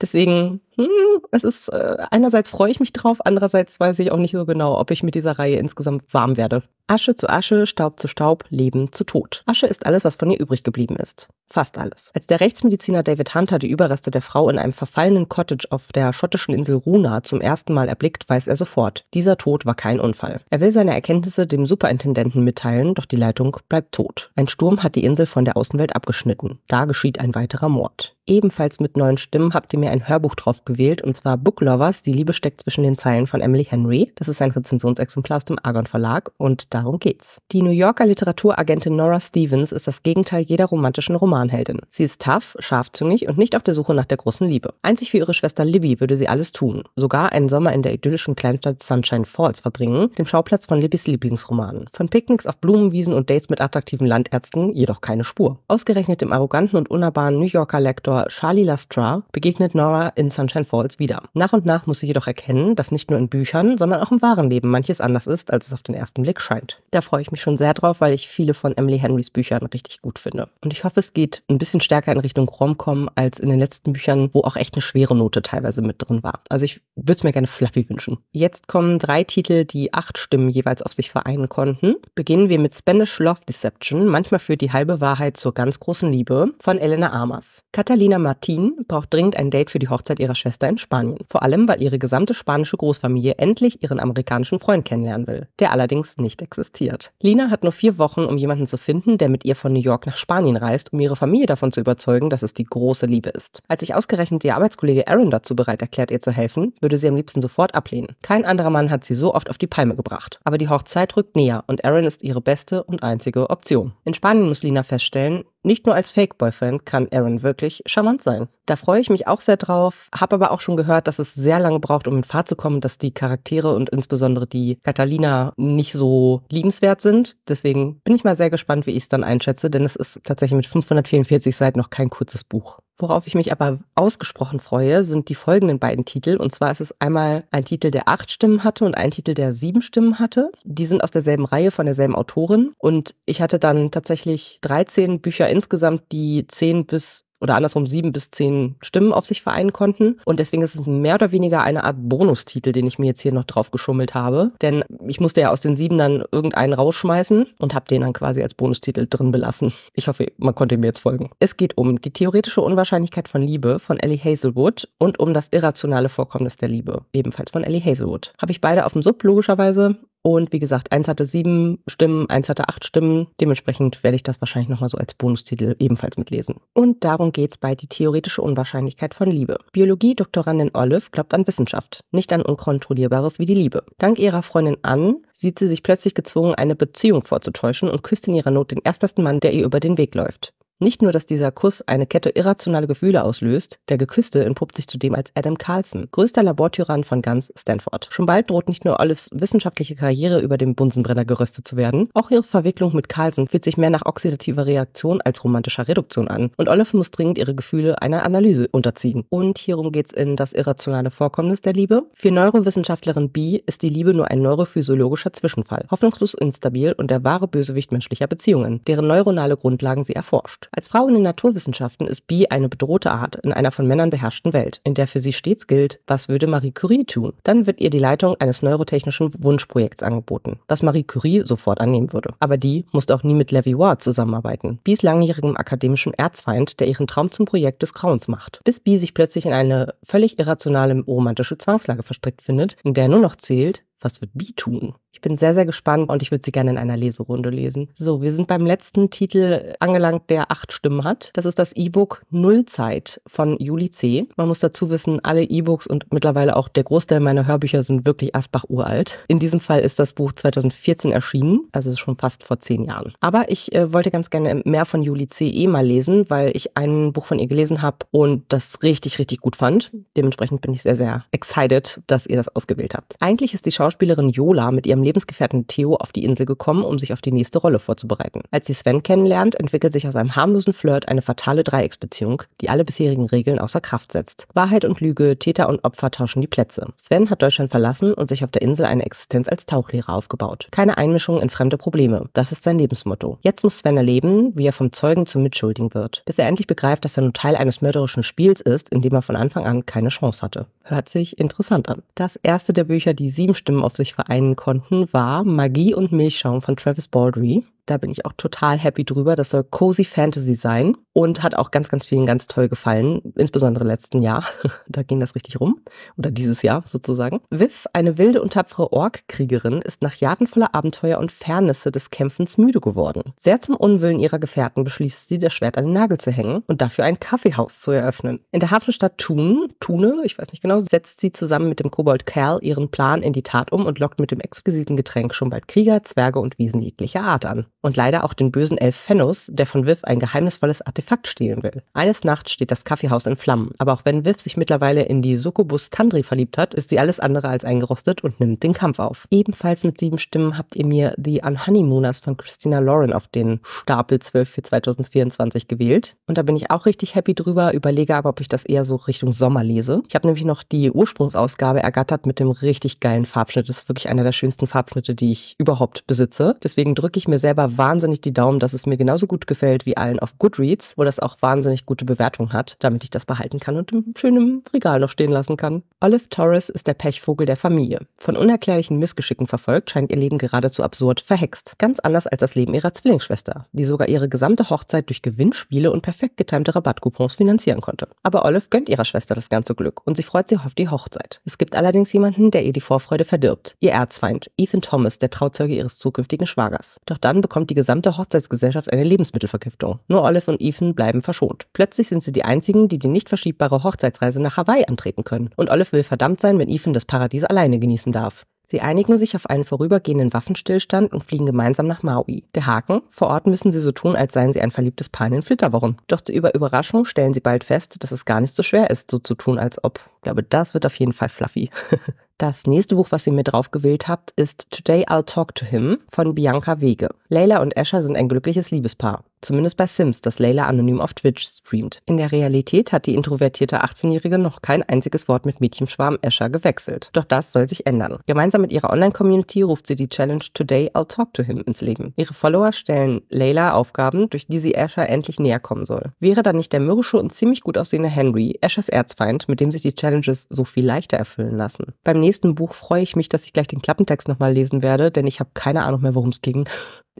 Deswegen 0.00 0.60
hm, 0.76 1.22
es 1.30 1.44
ist, 1.44 1.68
äh, 1.68 1.96
einerseits 2.10 2.50
freue 2.50 2.70
ich 2.70 2.80
mich 2.80 2.92
drauf, 2.92 3.18
andererseits 3.24 3.80
weiß 3.80 3.98
ich 4.00 4.12
auch 4.12 4.18
nicht 4.18 4.32
so 4.32 4.44
genau, 4.44 4.78
ob 4.78 4.90
ich 4.90 5.02
mit 5.02 5.14
dieser 5.14 5.38
Reihe 5.38 5.56
insgesamt 5.56 6.12
warm 6.12 6.36
werde. 6.36 6.62
Asche 6.88 7.16
zu 7.16 7.28
Asche, 7.28 7.66
Staub 7.66 7.98
zu 7.98 8.06
Staub, 8.06 8.44
Leben 8.48 8.92
zu 8.92 9.04
Tod. 9.04 9.42
Asche 9.46 9.66
ist 9.66 9.86
alles, 9.86 10.04
was 10.04 10.16
von 10.16 10.30
ihr 10.30 10.38
übrig 10.38 10.62
geblieben 10.62 10.96
ist. 10.96 11.28
Fast 11.48 11.78
alles. 11.78 12.12
Als 12.14 12.26
der 12.26 12.40
Rechtsmediziner 12.40 13.02
David 13.02 13.34
Hunter 13.34 13.58
die 13.58 13.70
Überreste 13.70 14.10
der 14.10 14.22
Frau 14.22 14.48
in 14.48 14.58
einem 14.58 14.72
verfallenen 14.72 15.28
Cottage 15.28 15.66
auf 15.70 15.92
der 15.92 16.12
schottischen 16.12 16.54
Insel 16.54 16.76
Runa 16.76 17.22
zum 17.22 17.40
ersten 17.40 17.72
Mal 17.72 17.88
erblickt, 17.88 18.28
weiß 18.28 18.46
er 18.46 18.56
sofort, 18.56 19.04
dieser 19.14 19.36
Tod 19.36 19.66
war 19.66 19.74
kein 19.74 19.98
Unfall. 19.98 20.40
Er 20.50 20.60
will 20.60 20.70
seine 20.70 20.94
Erkenntnisse 20.94 21.46
dem 21.46 21.66
Superintendenten 21.66 22.44
mitteilen, 22.44 22.94
doch 22.94 23.06
die 23.06 23.16
Leitung 23.16 23.56
bleibt 23.68 23.92
tot. 23.92 24.30
Ein 24.36 24.48
Sturm 24.48 24.82
hat 24.82 24.94
die 24.94 25.04
Insel 25.04 25.26
von 25.26 25.44
der 25.44 25.56
Außenwelt 25.56 25.96
abgeschnitten. 25.96 26.58
Da 26.68 26.84
geschieht 26.84 27.18
ein 27.18 27.34
weiterer 27.34 27.68
Mord. 27.68 28.15
Ebenfalls 28.28 28.80
mit 28.80 28.96
neuen 28.96 29.18
Stimmen 29.18 29.54
habt 29.54 29.72
ihr 29.72 29.78
mir 29.78 29.92
ein 29.92 30.08
Hörbuch 30.08 30.34
drauf 30.34 30.64
gewählt, 30.64 31.00
und 31.00 31.14
zwar 31.14 31.36
Book 31.36 31.60
Lovers, 31.60 32.02
die 32.02 32.12
Liebe 32.12 32.32
steckt 32.32 32.60
zwischen 32.60 32.82
den 32.82 32.98
Zeilen 32.98 33.28
von 33.28 33.40
Emily 33.40 33.64
Henry. 33.64 34.12
Das 34.16 34.26
ist 34.26 34.42
ein 34.42 34.50
Rezensionsexemplar 34.50 35.36
aus 35.36 35.44
dem 35.44 35.60
Argon 35.62 35.86
Verlag 35.86 36.32
und 36.36 36.74
darum 36.74 36.98
geht's. 36.98 37.40
Die 37.52 37.62
New 37.62 37.70
Yorker 37.70 38.04
Literaturagentin 38.04 38.96
Nora 38.96 39.20
Stevens 39.20 39.70
ist 39.70 39.86
das 39.86 40.02
Gegenteil 40.02 40.42
jeder 40.42 40.64
romantischen 40.64 41.14
Romanheldin. 41.14 41.82
Sie 41.90 42.02
ist 42.02 42.20
tough, 42.20 42.56
scharfzüngig 42.58 43.28
und 43.28 43.38
nicht 43.38 43.54
auf 43.54 43.62
der 43.62 43.74
Suche 43.74 43.94
nach 43.94 44.06
der 44.06 44.16
großen 44.16 44.48
Liebe. 44.48 44.74
Einzig 44.82 45.12
für 45.12 45.18
ihre 45.18 45.32
Schwester 45.32 45.64
Libby 45.64 46.00
würde 46.00 46.16
sie 46.16 46.28
alles 46.28 46.50
tun. 46.50 46.82
Sogar 46.96 47.30
einen 47.30 47.48
Sommer 47.48 47.74
in 47.74 47.82
der 47.82 47.94
idyllischen 47.94 48.34
Kleinstadt 48.34 48.82
Sunshine 48.82 49.24
Falls 49.24 49.60
verbringen, 49.60 50.10
dem 50.18 50.26
Schauplatz 50.26 50.66
von 50.66 50.80
Libbys 50.80 51.06
Lieblingsromanen. 51.06 51.86
Von 51.92 52.08
Picknicks 52.08 52.48
auf 52.48 52.58
Blumenwiesen 52.58 53.14
und 53.14 53.30
Dates 53.30 53.50
mit 53.50 53.60
attraktiven 53.60 54.08
Landärzten 54.08 54.72
jedoch 54.72 55.00
keine 55.00 55.22
Spur. 55.22 55.60
Ausgerechnet 55.68 56.22
dem 56.22 56.32
arroganten 56.32 56.76
und 56.76 56.90
unnahbaren 56.90 57.38
New 57.38 57.46
Yorker 57.46 57.78
Lektor 57.78 58.15
Charlie 58.28 58.64
Lastra 58.64 59.22
begegnet 59.32 59.74
Nora 59.74 60.08
in 60.16 60.30
Sunshine 60.30 60.64
Falls 60.64 60.98
wieder. 60.98 61.22
Nach 61.34 61.52
und 61.52 61.66
nach 61.66 61.86
muss 61.86 62.00
sie 62.00 62.06
jedoch 62.06 62.26
erkennen, 62.26 62.74
dass 62.74 62.90
nicht 62.90 63.10
nur 63.10 63.18
in 63.18 63.28
Büchern, 63.28 63.78
sondern 63.78 64.00
auch 64.00 64.10
im 64.10 64.22
wahren 64.22 64.50
Leben 64.50 64.70
manches 64.70 65.00
anders 65.00 65.26
ist, 65.26 65.52
als 65.52 65.66
es 65.66 65.72
auf 65.72 65.82
den 65.82 65.94
ersten 65.94 66.22
Blick 66.22 66.40
scheint. 66.40 66.80
Da 66.90 67.00
freue 67.00 67.22
ich 67.22 67.30
mich 67.30 67.42
schon 67.42 67.58
sehr 67.58 67.74
drauf, 67.74 68.00
weil 68.00 68.14
ich 68.14 68.28
viele 68.28 68.54
von 68.54 68.76
Emily 68.76 68.98
Henrys 68.98 69.30
Büchern 69.30 69.66
richtig 69.66 70.00
gut 70.02 70.18
finde. 70.18 70.48
Und 70.62 70.72
ich 70.72 70.84
hoffe, 70.84 71.00
es 71.00 71.12
geht 71.12 71.42
ein 71.50 71.58
bisschen 71.58 71.80
stärker 71.80 72.12
in 72.12 72.18
Richtung 72.18 72.48
Romcom 72.48 73.10
als 73.14 73.38
in 73.38 73.48
den 73.48 73.58
letzten 73.58 73.92
Büchern, 73.92 74.30
wo 74.32 74.42
auch 74.42 74.56
echt 74.56 74.74
eine 74.74 74.82
schwere 74.82 75.14
Note 75.14 75.42
teilweise 75.42 75.82
mit 75.82 75.96
drin 75.98 76.22
war. 76.22 76.40
Also 76.48 76.64
ich 76.64 76.80
würde 76.94 77.12
es 77.12 77.24
mir 77.24 77.32
gerne 77.32 77.46
fluffy 77.46 77.88
wünschen. 77.88 78.18
Jetzt 78.32 78.68
kommen 78.68 78.98
drei 78.98 79.24
Titel, 79.24 79.64
die 79.64 79.92
acht 79.92 80.18
Stimmen 80.18 80.48
jeweils 80.48 80.82
auf 80.82 80.92
sich 80.92 81.10
vereinen 81.10 81.48
konnten. 81.48 81.96
Beginnen 82.14 82.48
wir 82.48 82.58
mit 82.58 82.74
Spanish 82.74 83.18
Love 83.18 83.40
Deception, 83.48 84.06
manchmal 84.06 84.40
führt 84.40 84.60
die 84.60 84.72
halbe 84.72 85.00
Wahrheit 85.00 85.36
zur 85.36 85.52
ganz 85.54 85.80
großen 85.80 86.10
Liebe 86.10 86.52
von 86.60 86.78
Elena 86.78 87.12
Amas. 87.12 87.62
Catalina 87.72 88.05
Martin 88.06 88.84
braucht 88.88 89.12
dringend 89.12 89.36
ein 89.36 89.50
Date 89.50 89.70
für 89.70 89.78
die 89.78 89.88
Hochzeit 89.88 90.20
ihrer 90.20 90.34
Schwester 90.34 90.68
in 90.68 90.78
Spanien. 90.78 91.18
Vor 91.26 91.42
allem, 91.42 91.68
weil 91.68 91.82
ihre 91.82 91.98
gesamte 91.98 92.34
spanische 92.34 92.76
Großfamilie 92.76 93.34
endlich 93.38 93.82
ihren 93.82 94.00
amerikanischen 94.00 94.58
Freund 94.58 94.84
kennenlernen 94.84 95.26
will, 95.26 95.48
der 95.58 95.72
allerdings 95.72 96.16
nicht 96.16 96.40
existiert. 96.40 97.12
Lina 97.20 97.50
hat 97.50 97.62
nur 97.64 97.72
vier 97.72 97.98
Wochen, 97.98 98.24
um 98.24 98.38
jemanden 98.38 98.66
zu 98.66 98.76
finden, 98.78 99.18
der 99.18 99.28
mit 99.28 99.44
ihr 99.44 99.56
von 99.56 99.72
New 99.72 99.80
York 99.80 100.06
nach 100.06 100.16
Spanien 100.16 100.56
reist, 100.56 100.92
um 100.92 101.00
ihre 101.00 101.16
Familie 101.16 101.46
davon 101.46 101.72
zu 101.72 101.80
überzeugen, 101.80 102.30
dass 102.30 102.42
es 102.42 102.54
die 102.54 102.64
große 102.64 103.06
Liebe 103.06 103.30
ist. 103.30 103.60
Als 103.68 103.80
sich 103.80 103.94
ausgerechnet 103.94 104.44
ihr 104.44 104.54
Arbeitskollege 104.54 105.08
Aaron 105.08 105.30
dazu 105.30 105.56
bereit 105.56 105.82
erklärt, 105.82 106.10
ihr 106.10 106.20
zu 106.20 106.30
helfen, 106.30 106.74
würde 106.80 106.98
sie 106.98 107.08
am 107.08 107.16
liebsten 107.16 107.40
sofort 107.40 107.74
ablehnen. 107.74 108.14
Kein 108.22 108.44
anderer 108.44 108.70
Mann 108.70 108.90
hat 108.90 109.04
sie 109.04 109.14
so 109.14 109.34
oft 109.34 109.50
auf 109.50 109.58
die 109.58 109.66
Palme 109.66 109.96
gebracht. 109.96 110.40
Aber 110.44 110.58
die 110.58 110.68
Hochzeit 110.68 111.16
rückt 111.16 111.36
näher 111.36 111.64
und 111.66 111.84
Aaron 111.84 112.04
ist 112.04 112.22
ihre 112.22 112.40
beste 112.40 112.84
und 112.84 113.02
einzige 113.02 113.50
Option. 113.50 113.92
In 114.04 114.14
Spanien 114.14 114.48
muss 114.48 114.62
Lina 114.62 114.82
feststellen, 114.82 115.44
nicht 115.66 115.84
nur 115.84 115.94
als 115.94 116.10
Fake-Boyfriend 116.12 116.86
kann 116.86 117.08
Aaron 117.12 117.42
wirklich 117.42 117.82
charmant 117.86 118.22
sein. 118.22 118.48
Da 118.66 118.76
freue 118.76 119.00
ich 119.00 119.10
mich 119.10 119.26
auch 119.26 119.40
sehr 119.40 119.56
drauf, 119.56 120.08
habe 120.14 120.36
aber 120.36 120.50
auch 120.50 120.60
schon 120.60 120.76
gehört, 120.76 121.06
dass 121.08 121.18
es 121.18 121.34
sehr 121.34 121.60
lange 121.60 121.80
braucht, 121.80 122.08
um 122.08 122.16
in 122.16 122.24
Fahrt 122.24 122.48
zu 122.48 122.56
kommen, 122.56 122.80
dass 122.80 122.98
die 122.98 123.12
Charaktere 123.12 123.74
und 123.74 123.90
insbesondere 123.90 124.46
die 124.46 124.78
Catalina 124.84 125.52
nicht 125.56 125.92
so 125.92 126.42
liebenswert 126.50 127.00
sind. 127.00 127.36
Deswegen 127.48 128.00
bin 128.00 128.14
ich 128.14 128.24
mal 128.24 128.36
sehr 128.36 128.50
gespannt, 128.50 128.86
wie 128.86 128.92
ich 128.92 129.04
es 129.04 129.08
dann 129.08 129.24
einschätze, 129.24 129.68
denn 129.68 129.84
es 129.84 129.96
ist 129.96 130.20
tatsächlich 130.24 130.56
mit 130.56 130.66
544 130.66 131.54
Seiten 131.54 131.78
noch 131.78 131.90
kein 131.90 132.10
kurzes 132.10 132.44
Buch. 132.44 132.78
Worauf 132.98 133.26
ich 133.26 133.34
mich 133.34 133.52
aber 133.52 133.78
ausgesprochen 133.94 134.58
freue, 134.58 135.04
sind 135.04 135.28
die 135.28 135.34
folgenden 135.34 135.78
beiden 135.78 136.04
Titel. 136.04 136.36
Und 136.36 136.54
zwar 136.54 136.70
ist 136.70 136.80
es 136.80 136.98
einmal 136.98 137.44
ein 137.50 137.64
Titel, 137.64 137.90
der 137.90 138.08
acht 138.08 138.30
Stimmen 138.30 138.64
hatte 138.64 138.84
und 138.84 138.96
ein 138.96 139.10
Titel, 139.10 139.34
der 139.34 139.52
sieben 139.52 139.82
Stimmen 139.82 140.18
hatte. 140.18 140.50
Die 140.64 140.86
sind 140.86 141.02
aus 141.02 141.10
derselben 141.10 141.44
Reihe 141.44 141.70
von 141.70 141.86
derselben 141.86 142.14
Autorin. 142.14 142.72
Und 142.78 143.14
ich 143.26 143.42
hatte 143.42 143.58
dann 143.58 143.90
tatsächlich 143.90 144.58
13 144.62 145.20
Bücher 145.20 145.48
insgesamt, 145.48 146.04
die 146.10 146.46
zehn 146.46 146.86
bis 146.86 147.25
oder 147.40 147.54
andersrum 147.54 147.86
sieben 147.86 148.12
bis 148.12 148.30
zehn 148.30 148.76
Stimmen 148.80 149.12
auf 149.12 149.26
sich 149.26 149.42
vereinen 149.42 149.72
konnten. 149.72 150.20
Und 150.24 150.40
deswegen 150.40 150.62
ist 150.62 150.74
es 150.74 150.86
mehr 150.86 151.16
oder 151.16 151.32
weniger 151.32 151.62
eine 151.62 151.84
Art 151.84 151.96
Bonustitel, 151.98 152.72
den 152.72 152.86
ich 152.86 152.98
mir 152.98 153.06
jetzt 153.06 153.20
hier 153.20 153.32
noch 153.32 153.44
drauf 153.44 153.70
geschummelt 153.70 154.14
habe. 154.14 154.52
Denn 154.62 154.84
ich 155.06 155.20
musste 155.20 155.42
ja 155.42 155.50
aus 155.50 155.60
den 155.60 155.76
sieben 155.76 155.98
dann 155.98 156.24
irgendeinen 156.32 156.72
rausschmeißen 156.72 157.46
und 157.58 157.74
habe 157.74 157.86
den 157.86 158.02
dann 158.02 158.12
quasi 158.12 158.42
als 158.42 158.54
Bonustitel 158.54 159.06
drin 159.08 159.32
belassen. 159.32 159.72
Ich 159.94 160.08
hoffe, 160.08 160.32
man 160.38 160.54
konnte 160.54 160.78
mir 160.78 160.86
jetzt 160.86 161.00
folgen. 161.00 161.30
Es 161.38 161.56
geht 161.56 161.76
um 161.76 162.00
die 162.00 162.12
theoretische 162.12 162.60
Unwahrscheinlichkeit 162.60 163.28
von 163.28 163.42
Liebe 163.42 163.78
von 163.78 163.98
Ellie 163.98 164.18
Hazelwood 164.18 164.88
und 164.98 165.18
um 165.18 165.34
das 165.34 165.48
irrationale 165.50 166.08
Vorkommnis 166.08 166.56
der 166.56 166.68
Liebe, 166.68 167.02
ebenfalls 167.12 167.50
von 167.50 167.64
Ellie 167.64 167.82
Hazelwood. 167.84 168.32
Habe 168.40 168.52
ich 168.52 168.60
beide 168.60 168.86
auf 168.86 168.92
dem 168.92 169.02
Sub, 169.02 169.22
logischerweise. 169.22 169.96
Und 170.26 170.52
wie 170.52 170.58
gesagt, 170.58 170.90
eins 170.90 171.06
hatte 171.06 171.24
sieben 171.24 171.78
Stimmen, 171.86 172.28
eins 172.28 172.48
hatte 172.48 172.68
acht 172.68 172.84
Stimmen. 172.84 173.28
Dementsprechend 173.40 174.02
werde 174.02 174.16
ich 174.16 174.24
das 174.24 174.40
wahrscheinlich 174.40 174.68
nochmal 174.68 174.88
so 174.88 174.98
als 174.98 175.14
Bonustitel 175.14 175.76
ebenfalls 175.78 176.16
mitlesen. 176.16 176.56
Und 176.72 177.04
darum 177.04 177.30
geht's 177.30 177.58
bei 177.58 177.76
Die 177.76 177.86
theoretische 177.86 178.42
Unwahrscheinlichkeit 178.42 179.14
von 179.14 179.30
Liebe. 179.30 179.56
Biologie-Doktorandin 179.70 180.72
Olive 180.74 181.10
glaubt 181.12 181.32
an 181.32 181.46
Wissenschaft, 181.46 182.00
nicht 182.10 182.32
an 182.32 182.42
Unkontrollierbares 182.42 183.38
wie 183.38 183.46
die 183.46 183.54
Liebe. 183.54 183.84
Dank 183.98 184.18
ihrer 184.18 184.42
Freundin 184.42 184.78
Ann 184.82 185.18
sieht 185.32 185.60
sie 185.60 185.68
sich 185.68 185.84
plötzlich 185.84 186.14
gezwungen, 186.14 186.56
eine 186.56 186.74
Beziehung 186.74 187.22
vorzutäuschen 187.22 187.88
und 187.88 188.02
küsst 188.02 188.26
in 188.26 188.34
ihrer 188.34 188.50
Not 188.50 188.72
den 188.72 188.80
erstbesten 188.82 189.22
Mann, 189.22 189.38
der 189.38 189.52
ihr 189.52 189.64
über 189.64 189.78
den 189.78 189.96
Weg 189.96 190.16
läuft. 190.16 190.52
Nicht 190.78 191.00
nur, 191.00 191.10
dass 191.10 191.24
dieser 191.24 191.52
Kuss 191.52 191.80
eine 191.80 192.06
Kette 192.06 192.28
irrationale 192.28 192.86
Gefühle 192.86 193.24
auslöst, 193.24 193.78
der 193.88 193.96
Geküsste 193.96 194.44
entpuppt 194.44 194.76
sich 194.76 194.86
zudem 194.86 195.14
als 195.14 195.30
Adam 195.34 195.56
Carlson, 195.56 196.08
größter 196.12 196.42
Labortyrann 196.42 197.02
von 197.02 197.22
ganz 197.22 197.50
Stanford. 197.56 198.08
Schon 198.10 198.26
bald 198.26 198.50
droht 198.50 198.68
nicht 198.68 198.84
nur 198.84 199.00
Olives 199.00 199.30
wissenschaftliche 199.32 199.94
Karriere 199.94 200.40
über 200.40 200.58
dem 200.58 200.74
Bunsenbrenner 200.74 201.24
geröstet 201.24 201.66
zu 201.66 201.78
werden, 201.78 202.10
auch 202.12 202.30
ihre 202.30 202.42
Verwicklung 202.42 202.94
mit 202.94 203.08
Carlson 203.08 203.48
fühlt 203.48 203.64
sich 203.64 203.78
mehr 203.78 203.88
nach 203.88 204.04
oxidativer 204.04 204.66
Reaktion 204.66 205.22
als 205.22 205.42
romantischer 205.42 205.88
Reduktion 205.88 206.28
an 206.28 206.50
und 206.58 206.68
Olive 206.68 206.94
muss 206.94 207.10
dringend 207.10 207.38
ihre 207.38 207.54
Gefühle 207.54 208.02
einer 208.02 208.24
Analyse 208.24 208.68
unterziehen. 208.70 209.24
Und 209.30 209.56
hierum 209.56 209.92
geht's 209.92 210.12
in 210.12 210.36
das 210.36 210.52
irrationale 210.52 211.10
Vorkommnis 211.10 211.62
der 211.62 211.72
Liebe. 211.72 212.02
Für 212.12 212.30
Neurowissenschaftlerin 212.30 213.30
B 213.30 213.62
ist 213.64 213.80
die 213.80 213.88
Liebe 213.88 214.12
nur 214.12 214.30
ein 214.30 214.42
neurophysiologischer 214.42 215.32
Zwischenfall, 215.32 215.86
hoffnungslos 215.90 216.34
instabil 216.34 216.92
und 216.92 217.10
der 217.10 217.24
wahre 217.24 217.48
Bösewicht 217.48 217.92
menschlicher 217.92 218.26
Beziehungen, 218.26 218.82
deren 218.86 219.06
neuronale 219.06 219.56
Grundlagen 219.56 220.04
sie 220.04 220.14
erforscht. 220.14 220.65
Als 220.72 220.88
Frau 220.88 221.06
in 221.08 221.14
den 221.14 221.22
Naturwissenschaften 221.22 222.06
ist 222.06 222.26
Bi 222.26 222.48
eine 222.48 222.68
bedrohte 222.68 223.10
Art 223.10 223.36
in 223.36 223.52
einer 223.52 223.72
von 223.72 223.86
Männern 223.86 224.10
beherrschten 224.10 224.52
Welt, 224.52 224.80
in 224.84 224.94
der 224.94 225.06
für 225.06 225.20
sie 225.20 225.32
stets 225.32 225.66
gilt, 225.66 226.00
was 226.06 226.28
würde 226.28 226.46
Marie 226.46 226.72
Curie 226.72 227.04
tun? 227.04 227.32
Dann 227.44 227.66
wird 227.66 227.80
ihr 227.80 227.90
die 227.90 227.98
Leitung 227.98 228.36
eines 228.40 228.62
neurotechnischen 228.62 229.30
Wunschprojekts 229.42 230.02
angeboten, 230.02 230.58
was 230.68 230.82
Marie 230.82 231.04
Curie 231.04 231.42
sofort 231.44 231.80
annehmen 231.80 232.12
würde. 232.12 232.34
Aber 232.40 232.56
die 232.56 232.84
musste 232.92 233.14
auch 233.14 233.22
nie 233.22 233.34
mit 233.34 233.50
Levi 233.50 233.78
Ward 233.78 234.02
zusammenarbeiten, 234.02 234.78
Bis 234.84 235.02
langjährigem 235.02 235.56
akademischen 235.56 236.14
Erzfeind, 236.14 236.80
der 236.80 236.88
ihren 236.88 237.06
Traum 237.06 237.30
zum 237.30 237.46
Projekt 237.46 237.82
des 237.82 237.94
Grauens 237.94 238.28
macht. 238.28 238.60
Bis 238.64 238.80
Bi 238.80 238.98
sich 238.98 239.14
plötzlich 239.14 239.46
in 239.46 239.52
eine 239.52 239.94
völlig 240.02 240.38
irrationale 240.38 241.00
romantische 241.00 241.58
Zwangslage 241.58 242.02
verstrickt 242.02 242.42
findet, 242.42 242.76
in 242.84 242.94
der 242.94 243.08
nur 243.08 243.20
noch 243.20 243.36
zählt, 243.36 243.82
was 244.00 244.20
wird 244.20 244.30
Bi 244.34 244.52
tun? 244.52 244.94
Ich 245.16 245.22
bin 245.22 245.38
sehr, 245.38 245.54
sehr 245.54 245.64
gespannt 245.64 246.10
und 246.10 246.20
ich 246.20 246.30
würde 246.30 246.44
sie 246.44 246.52
gerne 246.52 246.70
in 246.70 246.76
einer 246.76 246.96
Leserunde 246.96 247.48
lesen. 247.48 247.88
So, 247.94 248.20
wir 248.20 248.32
sind 248.32 248.48
beim 248.48 248.66
letzten 248.66 249.08
Titel 249.08 249.74
angelangt, 249.80 250.28
der 250.28 250.50
acht 250.50 250.74
Stimmen 250.74 251.04
hat. 251.04 251.30
Das 251.32 251.46
ist 251.46 251.58
das 251.58 251.72
E-Book 251.72 252.22
Nullzeit 252.28 253.18
von 253.26 253.56
Juli 253.58 253.90
C. 253.90 254.28
Man 254.36 254.48
muss 254.48 254.58
dazu 254.58 254.90
wissen, 254.90 255.24
alle 255.24 255.42
E-Books 255.42 255.86
und 255.86 256.12
mittlerweile 256.12 256.54
auch 256.54 256.68
der 256.68 256.84
Großteil 256.84 257.20
meiner 257.20 257.46
Hörbücher 257.46 257.82
sind 257.82 258.04
wirklich 258.04 258.34
Asbach 258.36 258.66
uralt. 258.68 259.18
In 259.28 259.38
diesem 259.38 259.58
Fall 259.58 259.80
ist 259.80 259.98
das 259.98 260.12
Buch 260.12 260.32
2014 260.32 261.12
erschienen, 261.12 261.66
also 261.72 261.96
schon 261.96 262.16
fast 262.16 262.42
vor 262.42 262.58
zehn 262.58 262.84
Jahren. 262.84 263.14
Aber 263.20 263.50
ich 263.50 263.74
äh, 263.74 263.94
wollte 263.94 264.10
ganz 264.10 264.28
gerne 264.28 264.60
mehr 264.66 264.84
von 264.84 265.02
Juli 265.02 265.28
C. 265.28 265.48
eh 265.48 265.66
mal 265.66 265.86
lesen, 265.86 266.28
weil 266.28 266.54
ich 266.54 266.76
ein 266.76 267.14
Buch 267.14 267.24
von 267.24 267.38
ihr 267.38 267.46
gelesen 267.46 267.80
habe 267.80 267.98
und 268.10 268.44
das 268.48 268.82
richtig, 268.82 269.18
richtig 269.18 269.40
gut 269.40 269.56
fand. 269.56 269.92
Dementsprechend 270.14 270.60
bin 270.60 270.74
ich 270.74 270.82
sehr, 270.82 270.96
sehr 270.96 271.24
excited, 271.30 272.02
dass 272.06 272.26
ihr 272.26 272.36
das 272.36 272.54
ausgewählt 272.54 272.94
habt. 272.94 273.16
Eigentlich 273.20 273.54
ist 273.54 273.64
die 273.64 273.72
Schauspielerin 273.86 274.30
Yola 274.30 274.72
mit 274.72 274.84
ihrem 274.84 275.04
Lebensgefährten 275.04 275.68
Theo 275.68 275.94
auf 275.94 276.10
die 276.10 276.24
Insel 276.24 276.44
gekommen, 276.44 276.82
um 276.82 276.98
sich 276.98 277.12
auf 277.12 277.20
die 277.20 277.30
nächste 277.30 277.60
Rolle 277.60 277.78
vorzubereiten. 277.78 278.40
Als 278.50 278.66
sie 278.66 278.74
Sven 278.74 279.04
kennenlernt, 279.04 279.54
entwickelt 279.54 279.92
sich 279.92 280.08
aus 280.08 280.16
einem 280.16 280.34
harmlosen 280.34 280.72
Flirt 280.72 281.06
eine 281.06 281.22
fatale 281.22 281.62
Dreiecksbeziehung, 281.62 282.42
die 282.60 282.68
alle 282.68 282.84
bisherigen 282.84 283.26
Regeln 283.26 283.60
außer 283.60 283.80
Kraft 283.80 284.10
setzt. 284.10 284.48
Wahrheit 284.54 284.84
und 284.84 285.00
Lüge, 285.00 285.38
Täter 285.38 285.68
und 285.68 285.84
Opfer 285.84 286.10
tauschen 286.10 286.40
die 286.40 286.48
Plätze. 286.48 286.88
Sven 286.96 287.30
hat 287.30 287.42
Deutschland 287.42 287.70
verlassen 287.70 288.12
und 288.12 288.28
sich 288.28 288.42
auf 288.42 288.50
der 288.50 288.62
Insel 288.62 288.86
eine 288.86 289.06
Existenz 289.06 289.48
als 289.48 289.66
Tauchlehrer 289.66 290.14
aufgebaut. 290.14 290.66
Keine 290.72 290.98
Einmischung 290.98 291.40
in 291.40 291.48
fremde 291.48 291.78
Probleme. 291.78 292.28
Das 292.32 292.50
ist 292.50 292.64
sein 292.64 292.80
Lebensmotto. 292.80 293.38
Jetzt 293.42 293.62
muss 293.62 293.78
Sven 293.78 293.96
erleben, 293.96 294.50
wie 294.56 294.66
er 294.66 294.72
vom 294.72 294.92
Zeugen 294.92 295.26
zum 295.26 295.44
Mitschuldigen 295.44 295.94
wird, 295.94 296.24
bis 296.26 296.40
er 296.40 296.48
endlich 296.48 296.66
begreift, 296.66 297.04
dass 297.04 297.16
er 297.16 297.22
nur 297.22 297.32
Teil 297.32 297.54
eines 297.54 297.82
mörderischen 297.82 298.24
Spiels 298.24 298.60
ist, 298.60 298.88
in 298.88 299.00
dem 299.00 299.14
er 299.14 299.22
von 299.22 299.36
Anfang 299.36 299.64
an 299.64 299.86
keine 299.86 300.08
Chance 300.08 300.42
hatte. 300.42 300.66
Hört 300.82 301.08
sich 301.08 301.38
interessant 301.38 301.88
an. 301.88 302.02
Das 302.16 302.34
erste 302.34 302.72
der 302.72 302.84
Bücher, 302.84 303.14
die 303.14 303.30
sieben 303.30 303.54
Stimmen 303.54 303.75
auf 303.82 303.96
sich 303.96 304.14
vereinen 304.14 304.56
konnten, 304.56 305.12
war 305.12 305.44
Magie 305.44 305.94
und 305.94 306.12
Milchschaum 306.12 306.62
von 306.62 306.76
Travis 306.76 307.08
Baldry. 307.08 307.64
Da 307.86 307.98
bin 307.98 308.10
ich 308.10 308.26
auch 308.26 308.32
total 308.36 308.78
happy 308.78 309.04
drüber. 309.04 309.36
Das 309.36 309.50
soll 309.50 309.62
cozy 309.64 310.04
Fantasy 310.04 310.54
sein 310.54 310.96
und 311.12 311.42
hat 311.42 311.54
auch 311.54 311.70
ganz, 311.70 311.88
ganz 311.88 312.04
vielen 312.04 312.26
ganz 312.26 312.46
toll 312.46 312.68
gefallen, 312.68 313.32
insbesondere 313.36 313.84
letzten 313.84 314.20
Jahr. 314.20 314.44
da 314.88 315.02
ging 315.02 315.20
das 315.20 315.34
richtig 315.34 315.60
rum. 315.60 315.80
Oder 316.18 316.30
dieses 316.30 316.62
Jahr 316.62 316.82
sozusagen. 316.84 317.40
Viv, 317.48 317.86
eine 317.92 318.18
wilde 318.18 318.42
und 318.42 318.52
tapfere 318.52 318.92
Ork-Kriegerin, 318.92 319.80
ist 319.80 320.02
nach 320.02 320.16
Jahren 320.16 320.46
voller 320.46 320.74
Abenteuer 320.74 321.18
und 321.18 321.32
Fairnisse 321.32 321.92
des 321.92 322.10
Kämpfens 322.10 322.58
müde 322.58 322.80
geworden. 322.80 323.32
Sehr 323.40 323.60
zum 323.60 323.76
Unwillen 323.76 324.18
ihrer 324.18 324.38
Gefährten 324.38 324.84
beschließt 324.84 325.28
sie, 325.28 325.38
das 325.38 325.54
Schwert 325.54 325.78
an 325.78 325.84
den 325.84 325.94
Nagel 325.94 326.18
zu 326.18 326.32
hängen 326.32 326.64
und 326.66 326.82
dafür 326.82 327.04
ein 327.04 327.20
Kaffeehaus 327.20 327.80
zu 327.80 327.92
eröffnen. 327.92 328.40
In 328.50 328.60
der 328.60 328.72
Hafenstadt 328.72 329.16
Thun, 329.16 329.72
Thune, 329.80 330.22
ich 330.24 330.36
weiß 330.36 330.50
nicht 330.50 330.60
genau, 330.60 330.80
setzt 330.80 331.20
sie 331.20 331.32
zusammen 331.32 331.68
mit 331.68 331.80
dem 331.80 331.90
Kobold 331.90 332.26
Cal 332.26 332.58
ihren 332.62 332.90
Plan 332.90 333.22
in 333.22 333.32
die 333.32 333.42
Tat 333.42 333.72
um 333.72 333.86
und 333.86 334.00
lockt 334.00 334.20
mit 334.20 334.32
dem 334.32 334.40
exquisiten 334.40 334.96
Getränk 334.96 335.34
schon 335.34 335.50
bald 335.50 335.68
Krieger, 335.68 336.02
Zwerge 336.02 336.40
und 336.40 336.58
Wiesen 336.58 336.80
jeglicher 336.80 337.22
Art 337.22 337.46
an 337.46 337.66
und 337.86 337.96
leider 337.96 338.24
auch 338.24 338.34
den 338.34 338.50
bösen 338.50 338.78
Elf 338.78 338.96
Fenus, 338.96 339.48
der 339.52 339.64
von 339.64 339.86
Viv 339.86 340.00
ein 340.02 340.18
geheimnisvolles 340.18 340.82
Artefakt 340.82 341.28
stehlen 341.28 341.62
will. 341.62 341.82
Eines 341.94 342.24
Nachts 342.24 342.50
steht 342.50 342.72
das 342.72 342.84
Kaffeehaus 342.84 343.26
in 343.26 343.36
Flammen, 343.36 343.70
aber 343.78 343.92
auch 343.92 344.04
wenn 344.04 344.24
Viv 344.24 344.40
sich 344.40 344.56
mittlerweile 344.56 345.04
in 345.04 345.22
die 345.22 345.36
Succubus 345.36 345.90
Tandri 345.90 346.24
verliebt 346.24 346.58
hat, 346.58 346.74
ist 346.74 346.90
sie 346.90 346.98
alles 346.98 347.20
andere 347.20 347.48
als 347.48 347.64
eingerostet 347.64 348.24
und 348.24 348.40
nimmt 348.40 348.64
den 348.64 348.72
Kampf 348.72 348.98
auf. 348.98 349.28
Ebenfalls 349.30 349.84
mit 349.84 350.00
sieben 350.00 350.18
Stimmen 350.18 350.58
habt 350.58 350.74
ihr 350.74 350.84
mir 350.84 351.14
The 351.16 351.42
Unhoneymooners 351.44 352.18
von 352.18 352.36
Christina 352.36 352.80
Lauren 352.80 353.12
auf 353.12 353.28
den 353.28 353.60
Stapel 353.82 354.18
12 354.18 354.48
für 354.48 354.62
2024 354.62 355.68
gewählt. 355.68 356.16
Und 356.26 356.38
da 356.38 356.42
bin 356.42 356.56
ich 356.56 356.72
auch 356.72 356.86
richtig 356.86 357.14
happy 357.14 357.34
drüber, 357.34 357.72
überlege 357.72 358.16
aber, 358.16 358.30
ob 358.30 358.40
ich 358.40 358.48
das 358.48 358.64
eher 358.64 358.84
so 358.84 358.96
Richtung 358.96 359.32
Sommer 359.32 359.62
lese. 359.62 360.02
Ich 360.08 360.16
habe 360.16 360.26
nämlich 360.26 360.44
noch 360.44 360.64
die 360.64 360.90
Ursprungsausgabe 360.90 361.84
ergattert 361.84 362.26
mit 362.26 362.40
dem 362.40 362.50
richtig 362.50 362.98
geilen 362.98 363.26
Farbschnitt. 363.26 363.68
Das 363.68 363.78
ist 363.78 363.88
wirklich 363.88 364.08
einer 364.08 364.24
der 364.24 364.32
schönsten 364.32 364.66
Farbschnitte, 364.66 365.14
die 365.14 365.30
ich 365.30 365.54
überhaupt 365.58 366.04
besitze. 366.08 366.56
Deswegen 366.64 366.96
drücke 366.96 367.18
ich 367.18 367.28
mir 367.28 367.38
selber 367.38 367.75
wahnsinnig 367.78 368.20
die 368.20 368.32
Daumen, 368.32 368.58
dass 368.58 368.72
es 368.72 368.86
mir 368.86 368.96
genauso 368.96 369.26
gut 369.26 369.46
gefällt 369.46 369.86
wie 369.86 369.96
allen 369.96 370.18
auf 370.18 370.38
Goodreads, 370.38 370.94
wo 370.96 371.04
das 371.04 371.20
auch 371.20 371.36
wahnsinnig 371.40 371.86
gute 371.86 372.04
Bewertung 372.04 372.52
hat, 372.52 372.76
damit 372.80 373.04
ich 373.04 373.10
das 373.10 373.24
behalten 373.24 373.60
kann 373.60 373.76
und 373.76 373.92
im 373.92 374.14
schönen 374.16 374.64
Regal 374.72 375.00
noch 375.00 375.10
stehen 375.10 375.30
lassen 375.30 375.56
kann. 375.56 375.82
Olive 376.00 376.28
Torres 376.28 376.68
ist 376.68 376.86
der 376.86 376.94
Pechvogel 376.94 377.46
der 377.46 377.56
Familie. 377.56 378.00
Von 378.16 378.36
unerklärlichen 378.36 378.98
Missgeschicken 378.98 379.46
verfolgt, 379.46 379.90
scheint 379.90 380.10
ihr 380.10 380.18
Leben 380.18 380.38
geradezu 380.38 380.82
absurd 380.82 381.20
verhext. 381.20 381.74
Ganz 381.78 381.98
anders 382.00 382.26
als 382.26 382.40
das 382.40 382.54
Leben 382.54 382.74
ihrer 382.74 382.92
Zwillingsschwester, 382.92 383.66
die 383.72 383.84
sogar 383.84 384.08
ihre 384.08 384.28
gesamte 384.28 384.70
Hochzeit 384.70 385.08
durch 385.08 385.22
Gewinnspiele 385.22 385.90
und 385.90 386.02
perfekt 386.02 386.36
getimte 386.36 386.74
Rabattcoupons 386.74 387.36
finanzieren 387.36 387.80
konnte. 387.80 388.08
Aber 388.22 388.44
Olive 388.44 388.68
gönnt 388.70 388.88
ihrer 388.88 389.04
Schwester 389.04 389.34
das 389.34 389.48
ganze 389.48 389.74
Glück 389.74 390.06
und 390.06 390.16
sie 390.16 390.22
freut 390.22 390.48
sich 390.48 390.60
auf 390.64 390.74
die 390.74 390.88
Hochzeit. 390.88 391.40
Es 391.44 391.58
gibt 391.58 391.74
allerdings 391.74 392.12
jemanden, 392.12 392.50
der 392.50 392.64
ihr 392.64 392.72
die 392.72 392.80
Vorfreude 392.80 393.24
verdirbt. 393.24 393.76
Ihr 393.80 393.92
Erzfeind, 393.92 394.50
Ethan 394.56 394.82
Thomas, 394.82 395.18
der 395.18 395.30
Trauzeuge 395.30 395.74
ihres 395.74 395.98
zukünftigen 395.98 396.46
Schwagers. 396.46 397.00
Doch 397.06 397.18
dann 397.18 397.40
bekommt 397.40 397.55
bekommt 397.56 397.70
die 397.70 397.74
gesamte 397.74 398.18
Hochzeitsgesellschaft 398.18 398.92
eine 398.92 399.02
Lebensmittelvergiftung. 399.02 400.00
Nur 400.08 400.24
Olive 400.24 400.50
und 400.50 400.60
Ethan 400.60 400.94
bleiben 400.94 401.22
verschont. 401.22 401.66
Plötzlich 401.72 402.06
sind 402.06 402.22
sie 402.22 402.30
die 402.30 402.44
einzigen, 402.44 402.86
die 402.86 402.98
die 402.98 403.08
nicht 403.08 403.30
verschiebbare 403.30 403.82
Hochzeitsreise 403.82 404.42
nach 404.42 404.58
Hawaii 404.58 404.84
antreten 404.86 405.24
können. 405.24 405.48
Und 405.56 405.70
Olive 405.70 405.92
will 405.92 406.02
verdammt 406.02 406.38
sein, 406.38 406.58
wenn 406.58 406.68
Ethan 406.68 406.92
das 406.92 407.06
Paradies 407.06 407.44
alleine 407.44 407.78
genießen 407.78 408.12
darf. 408.12 408.44
Sie 408.62 408.82
einigen 408.82 409.16
sich 409.16 409.34
auf 409.36 409.48
einen 409.48 409.64
vorübergehenden 409.64 410.34
Waffenstillstand 410.34 411.14
und 411.14 411.24
fliegen 411.24 411.46
gemeinsam 411.46 411.86
nach 411.86 412.02
Maui. 412.02 412.44
Der 412.54 412.66
Haken, 412.66 413.00
vor 413.08 413.28
Ort 413.28 413.46
müssen 413.46 413.72
sie 413.72 413.80
so 413.80 413.92
tun, 413.92 414.16
als 414.16 414.34
seien 414.34 414.52
sie 414.52 414.60
ein 414.60 414.70
verliebtes 414.70 415.08
Paar 415.08 415.28
in 415.28 415.32
den 415.32 415.42
Flitterwochen. 415.42 415.96
Doch 416.08 416.20
zu 416.20 416.32
ihrer 416.32 416.54
Überraschung 416.54 417.06
stellen 417.06 417.32
sie 417.32 417.40
bald 417.40 417.64
fest, 417.64 418.02
dass 418.02 418.12
es 418.12 418.26
gar 418.26 418.42
nicht 418.42 418.54
so 418.54 418.62
schwer 418.62 418.90
ist, 418.90 419.10
so 419.10 419.18
zu 419.18 419.34
tun, 419.34 419.58
als 419.58 419.82
ob. 419.82 420.00
Ich 420.16 420.22
glaube, 420.24 420.42
das 420.42 420.74
wird 420.74 420.84
auf 420.84 420.96
jeden 420.96 421.14
Fall 421.14 421.30
fluffy. 421.30 421.70
Das 422.38 422.66
nächste 422.66 422.96
Buch, 422.96 423.06
was 423.12 423.26
ihr 423.26 423.32
mir 423.32 423.44
drauf 423.44 423.70
gewählt 423.70 424.08
habt, 424.08 424.32
ist 424.32 424.70
Today 424.70 425.06
I'll 425.06 425.24
Talk 425.24 425.54
to 425.54 425.64
Him 425.64 426.00
von 426.10 426.34
Bianca 426.34 426.82
Wege. 426.82 427.08
Layla 427.30 427.62
und 427.62 427.78
Asher 427.78 428.02
sind 428.02 428.14
ein 428.14 428.28
glückliches 428.28 428.70
Liebespaar. 428.70 429.24
Zumindest 429.42 429.76
bei 429.76 429.86
Sims, 429.86 430.22
das 430.22 430.38
Layla 430.38 430.66
anonym 430.66 431.00
auf 431.00 431.14
Twitch 431.14 431.46
streamt. 431.46 432.00
In 432.04 432.16
der 432.16 432.32
Realität 432.32 432.90
hat 432.90 433.06
die 433.06 433.14
introvertierte 433.14 433.84
18-Jährige 433.84 434.38
noch 434.38 434.60
kein 434.60 434.82
einziges 434.82 435.28
Wort 435.28 435.46
mit 435.46 435.60
Mädchenschwarm 435.60 436.18
Asher 436.22 436.50
gewechselt. 436.50 437.10
Doch 437.12 437.24
das 437.24 437.52
soll 437.52 437.68
sich 437.68 437.86
ändern. 437.86 438.18
Gemeinsam 438.26 438.62
mit 438.62 438.72
ihrer 438.72 438.90
Online-Community 438.90 439.62
ruft 439.62 439.86
sie 439.86 439.94
die 439.94 440.08
Challenge 440.08 440.44
Today 440.52 440.90
I'll 440.94 441.06
Talk 441.06 441.32
to 441.34 441.42
Him 441.42 441.62
ins 441.64 441.80
Leben. 441.80 442.12
Ihre 442.16 442.34
Follower 442.34 442.72
stellen 442.72 443.22
Layla 443.28 443.72
Aufgaben, 443.72 444.28
durch 444.30 444.46
die 444.46 444.58
sie 444.58 444.76
Asher 444.76 445.08
endlich 445.08 445.38
näher 445.38 445.60
kommen 445.60 445.86
soll. 445.86 446.12
Wäre 446.18 446.42
dann 446.42 446.56
nicht 446.56 446.72
der 446.72 446.80
mürrische 446.80 447.18
und 447.18 447.32
ziemlich 447.32 447.60
gut 447.60 447.78
aussehende 447.78 448.08
Henry 448.08 448.58
Ashers 448.62 448.88
Erzfeind, 448.88 449.48
mit 449.48 449.60
dem 449.60 449.70
sich 449.70 449.82
die 449.82 449.94
Challenges 449.94 450.46
so 450.50 450.64
viel 450.64 450.84
leichter 450.84 451.18
erfüllen 451.18 451.56
lassen? 451.56 451.94
Beim 452.04 452.20
nächsten 452.26 452.54
Buch 452.54 452.74
freue 452.74 453.02
ich 453.02 453.16
mich, 453.16 453.28
dass 453.28 453.44
ich 453.44 453.52
gleich 453.52 453.68
den 453.68 453.80
Klappentext 453.80 454.28
nochmal 454.28 454.52
lesen 454.52 454.82
werde, 454.82 455.10
denn 455.10 455.26
ich 455.26 455.40
habe 455.40 455.50
keine 455.54 455.84
Ahnung 455.84 456.02
mehr, 456.02 456.14
worum 456.14 456.30
es 456.30 456.42
ging 456.42 456.68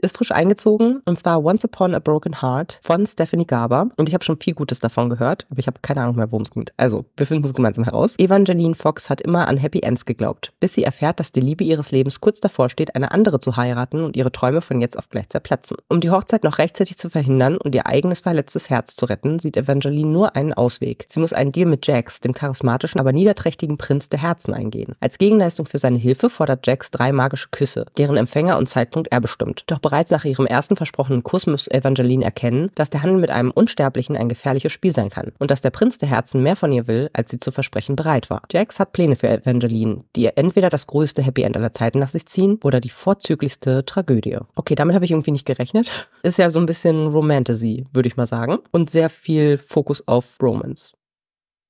ist 0.01 0.17
frisch 0.17 0.31
eingezogen 0.31 1.01
und 1.05 1.17
zwar 1.17 1.43
Once 1.43 1.65
Upon 1.65 1.95
a 1.95 1.99
Broken 1.99 2.41
Heart 2.41 2.79
von 2.83 3.05
Stephanie 3.05 3.47
Garber 3.47 3.89
und 3.97 4.09
ich 4.09 4.13
habe 4.13 4.23
schon 4.23 4.39
viel 4.39 4.53
Gutes 4.53 4.79
davon 4.79 5.09
gehört, 5.09 5.47
aber 5.49 5.59
ich 5.59 5.67
habe 5.67 5.79
keine 5.81 6.01
Ahnung 6.01 6.15
mehr, 6.15 6.31
worum 6.31 6.43
es 6.43 6.51
geht. 6.51 6.73
Also, 6.77 7.05
wir 7.15 7.25
finden 7.25 7.45
es 7.45 7.53
gemeinsam 7.53 7.83
heraus. 7.83 8.15
Evangeline 8.17 8.75
Fox 8.75 9.09
hat 9.09 9.21
immer 9.21 9.47
an 9.47 9.57
Happy 9.57 9.79
Ends 9.79 10.05
geglaubt, 10.05 10.53
bis 10.59 10.73
sie 10.73 10.83
erfährt, 10.83 11.19
dass 11.19 11.31
die 11.31 11.39
Liebe 11.39 11.63
ihres 11.63 11.91
Lebens 11.91 12.21
kurz 12.21 12.39
davor 12.39 12.69
steht, 12.69 12.95
eine 12.95 13.11
andere 13.11 13.39
zu 13.39 13.57
heiraten 13.57 14.03
und 14.03 14.15
ihre 14.15 14.31
Träume 14.31 14.61
von 14.61 14.81
jetzt 14.81 14.97
auf 14.97 15.09
gleich 15.09 15.29
zerplatzen. 15.29 15.77
Um 15.89 16.01
die 16.01 16.11
Hochzeit 16.11 16.43
noch 16.43 16.57
rechtzeitig 16.57 16.97
zu 16.97 17.09
verhindern 17.09 17.57
und 17.57 17.73
ihr 17.73 17.87
eigenes 17.87 18.21
verletztes 18.21 18.69
Herz 18.69 18.95
zu 18.95 19.05
retten, 19.05 19.39
sieht 19.39 19.57
Evangeline 19.57 20.09
nur 20.09 20.35
einen 20.35 20.53
Ausweg. 20.53 21.05
Sie 21.09 21.19
muss 21.19 21.33
einen 21.33 21.51
Deal 21.51 21.67
mit 21.67 21.87
Jax, 21.87 22.19
dem 22.19 22.33
charismatischen, 22.33 22.99
aber 22.99 23.13
niederträchtigen 23.13 23.77
Prinz 23.77 24.09
der 24.09 24.21
Herzen 24.21 24.53
eingehen. 24.53 24.95
Als 24.99 25.17
Gegenleistung 25.17 25.65
für 25.65 25.77
seine 25.77 25.97
Hilfe 25.97 26.29
fordert 26.29 26.65
Jax 26.67 26.91
drei 26.91 27.11
magische 27.11 27.49
Küsse, 27.51 27.85
deren 27.97 28.17
Empfänger 28.17 28.57
und 28.57 28.69
Zeitpunkt 28.69 29.11
er 29.11 29.21
bestimmt. 29.21 29.63
Doch 29.67 29.79
bereits 29.87 30.11
nach 30.11 30.25
ihrem 30.25 30.45
ersten 30.45 30.75
versprochenen 30.75 31.23
Kuss 31.23 31.47
muss 31.47 31.69
Evangeline 31.69 32.25
erkennen, 32.25 32.71
dass 32.75 32.89
der 32.89 33.03
Handel 33.03 33.19
mit 33.19 33.29
einem 33.29 33.51
Unsterblichen 33.51 34.17
ein 34.17 34.27
gefährliches 34.27 34.73
Spiel 34.73 34.91
sein 34.91 35.09
kann 35.09 35.31
und 35.39 35.49
dass 35.49 35.61
der 35.61 35.69
Prinz 35.69 35.97
der 35.97 36.09
Herzen 36.09 36.43
mehr 36.43 36.57
von 36.57 36.73
ihr 36.73 36.87
will, 36.87 37.09
als 37.13 37.31
sie 37.31 37.39
zu 37.39 37.53
versprechen 37.53 37.95
bereit 37.95 38.29
war. 38.29 38.41
Jax 38.51 38.81
hat 38.81 38.91
Pläne 38.91 39.15
für 39.15 39.29
Evangeline, 39.29 40.03
die 40.13 40.23
ihr 40.23 40.33
entweder 40.35 40.69
das 40.69 40.87
größte 40.87 41.21
Happy 41.21 41.43
End 41.43 41.55
aller 41.55 41.71
Zeiten 41.71 41.99
nach 41.99 42.09
sich 42.09 42.25
ziehen 42.25 42.59
oder 42.65 42.81
die 42.81 42.89
vorzüglichste 42.89 43.85
Tragödie. 43.85 44.37
Okay, 44.55 44.75
damit 44.75 44.93
habe 44.93 45.05
ich 45.05 45.11
irgendwie 45.11 45.31
nicht 45.31 45.45
gerechnet. 45.45 46.09
Ist 46.21 46.37
ja 46.37 46.49
so 46.49 46.59
ein 46.59 46.65
bisschen 46.65 47.07
Romantasy, 47.07 47.85
würde 47.93 48.07
ich 48.07 48.17
mal 48.17 48.27
sagen. 48.27 48.57
Und 48.73 48.89
sehr 48.89 49.09
viel 49.09 49.57
Fokus 49.57 50.05
auf 50.05 50.35
Romance. 50.41 50.91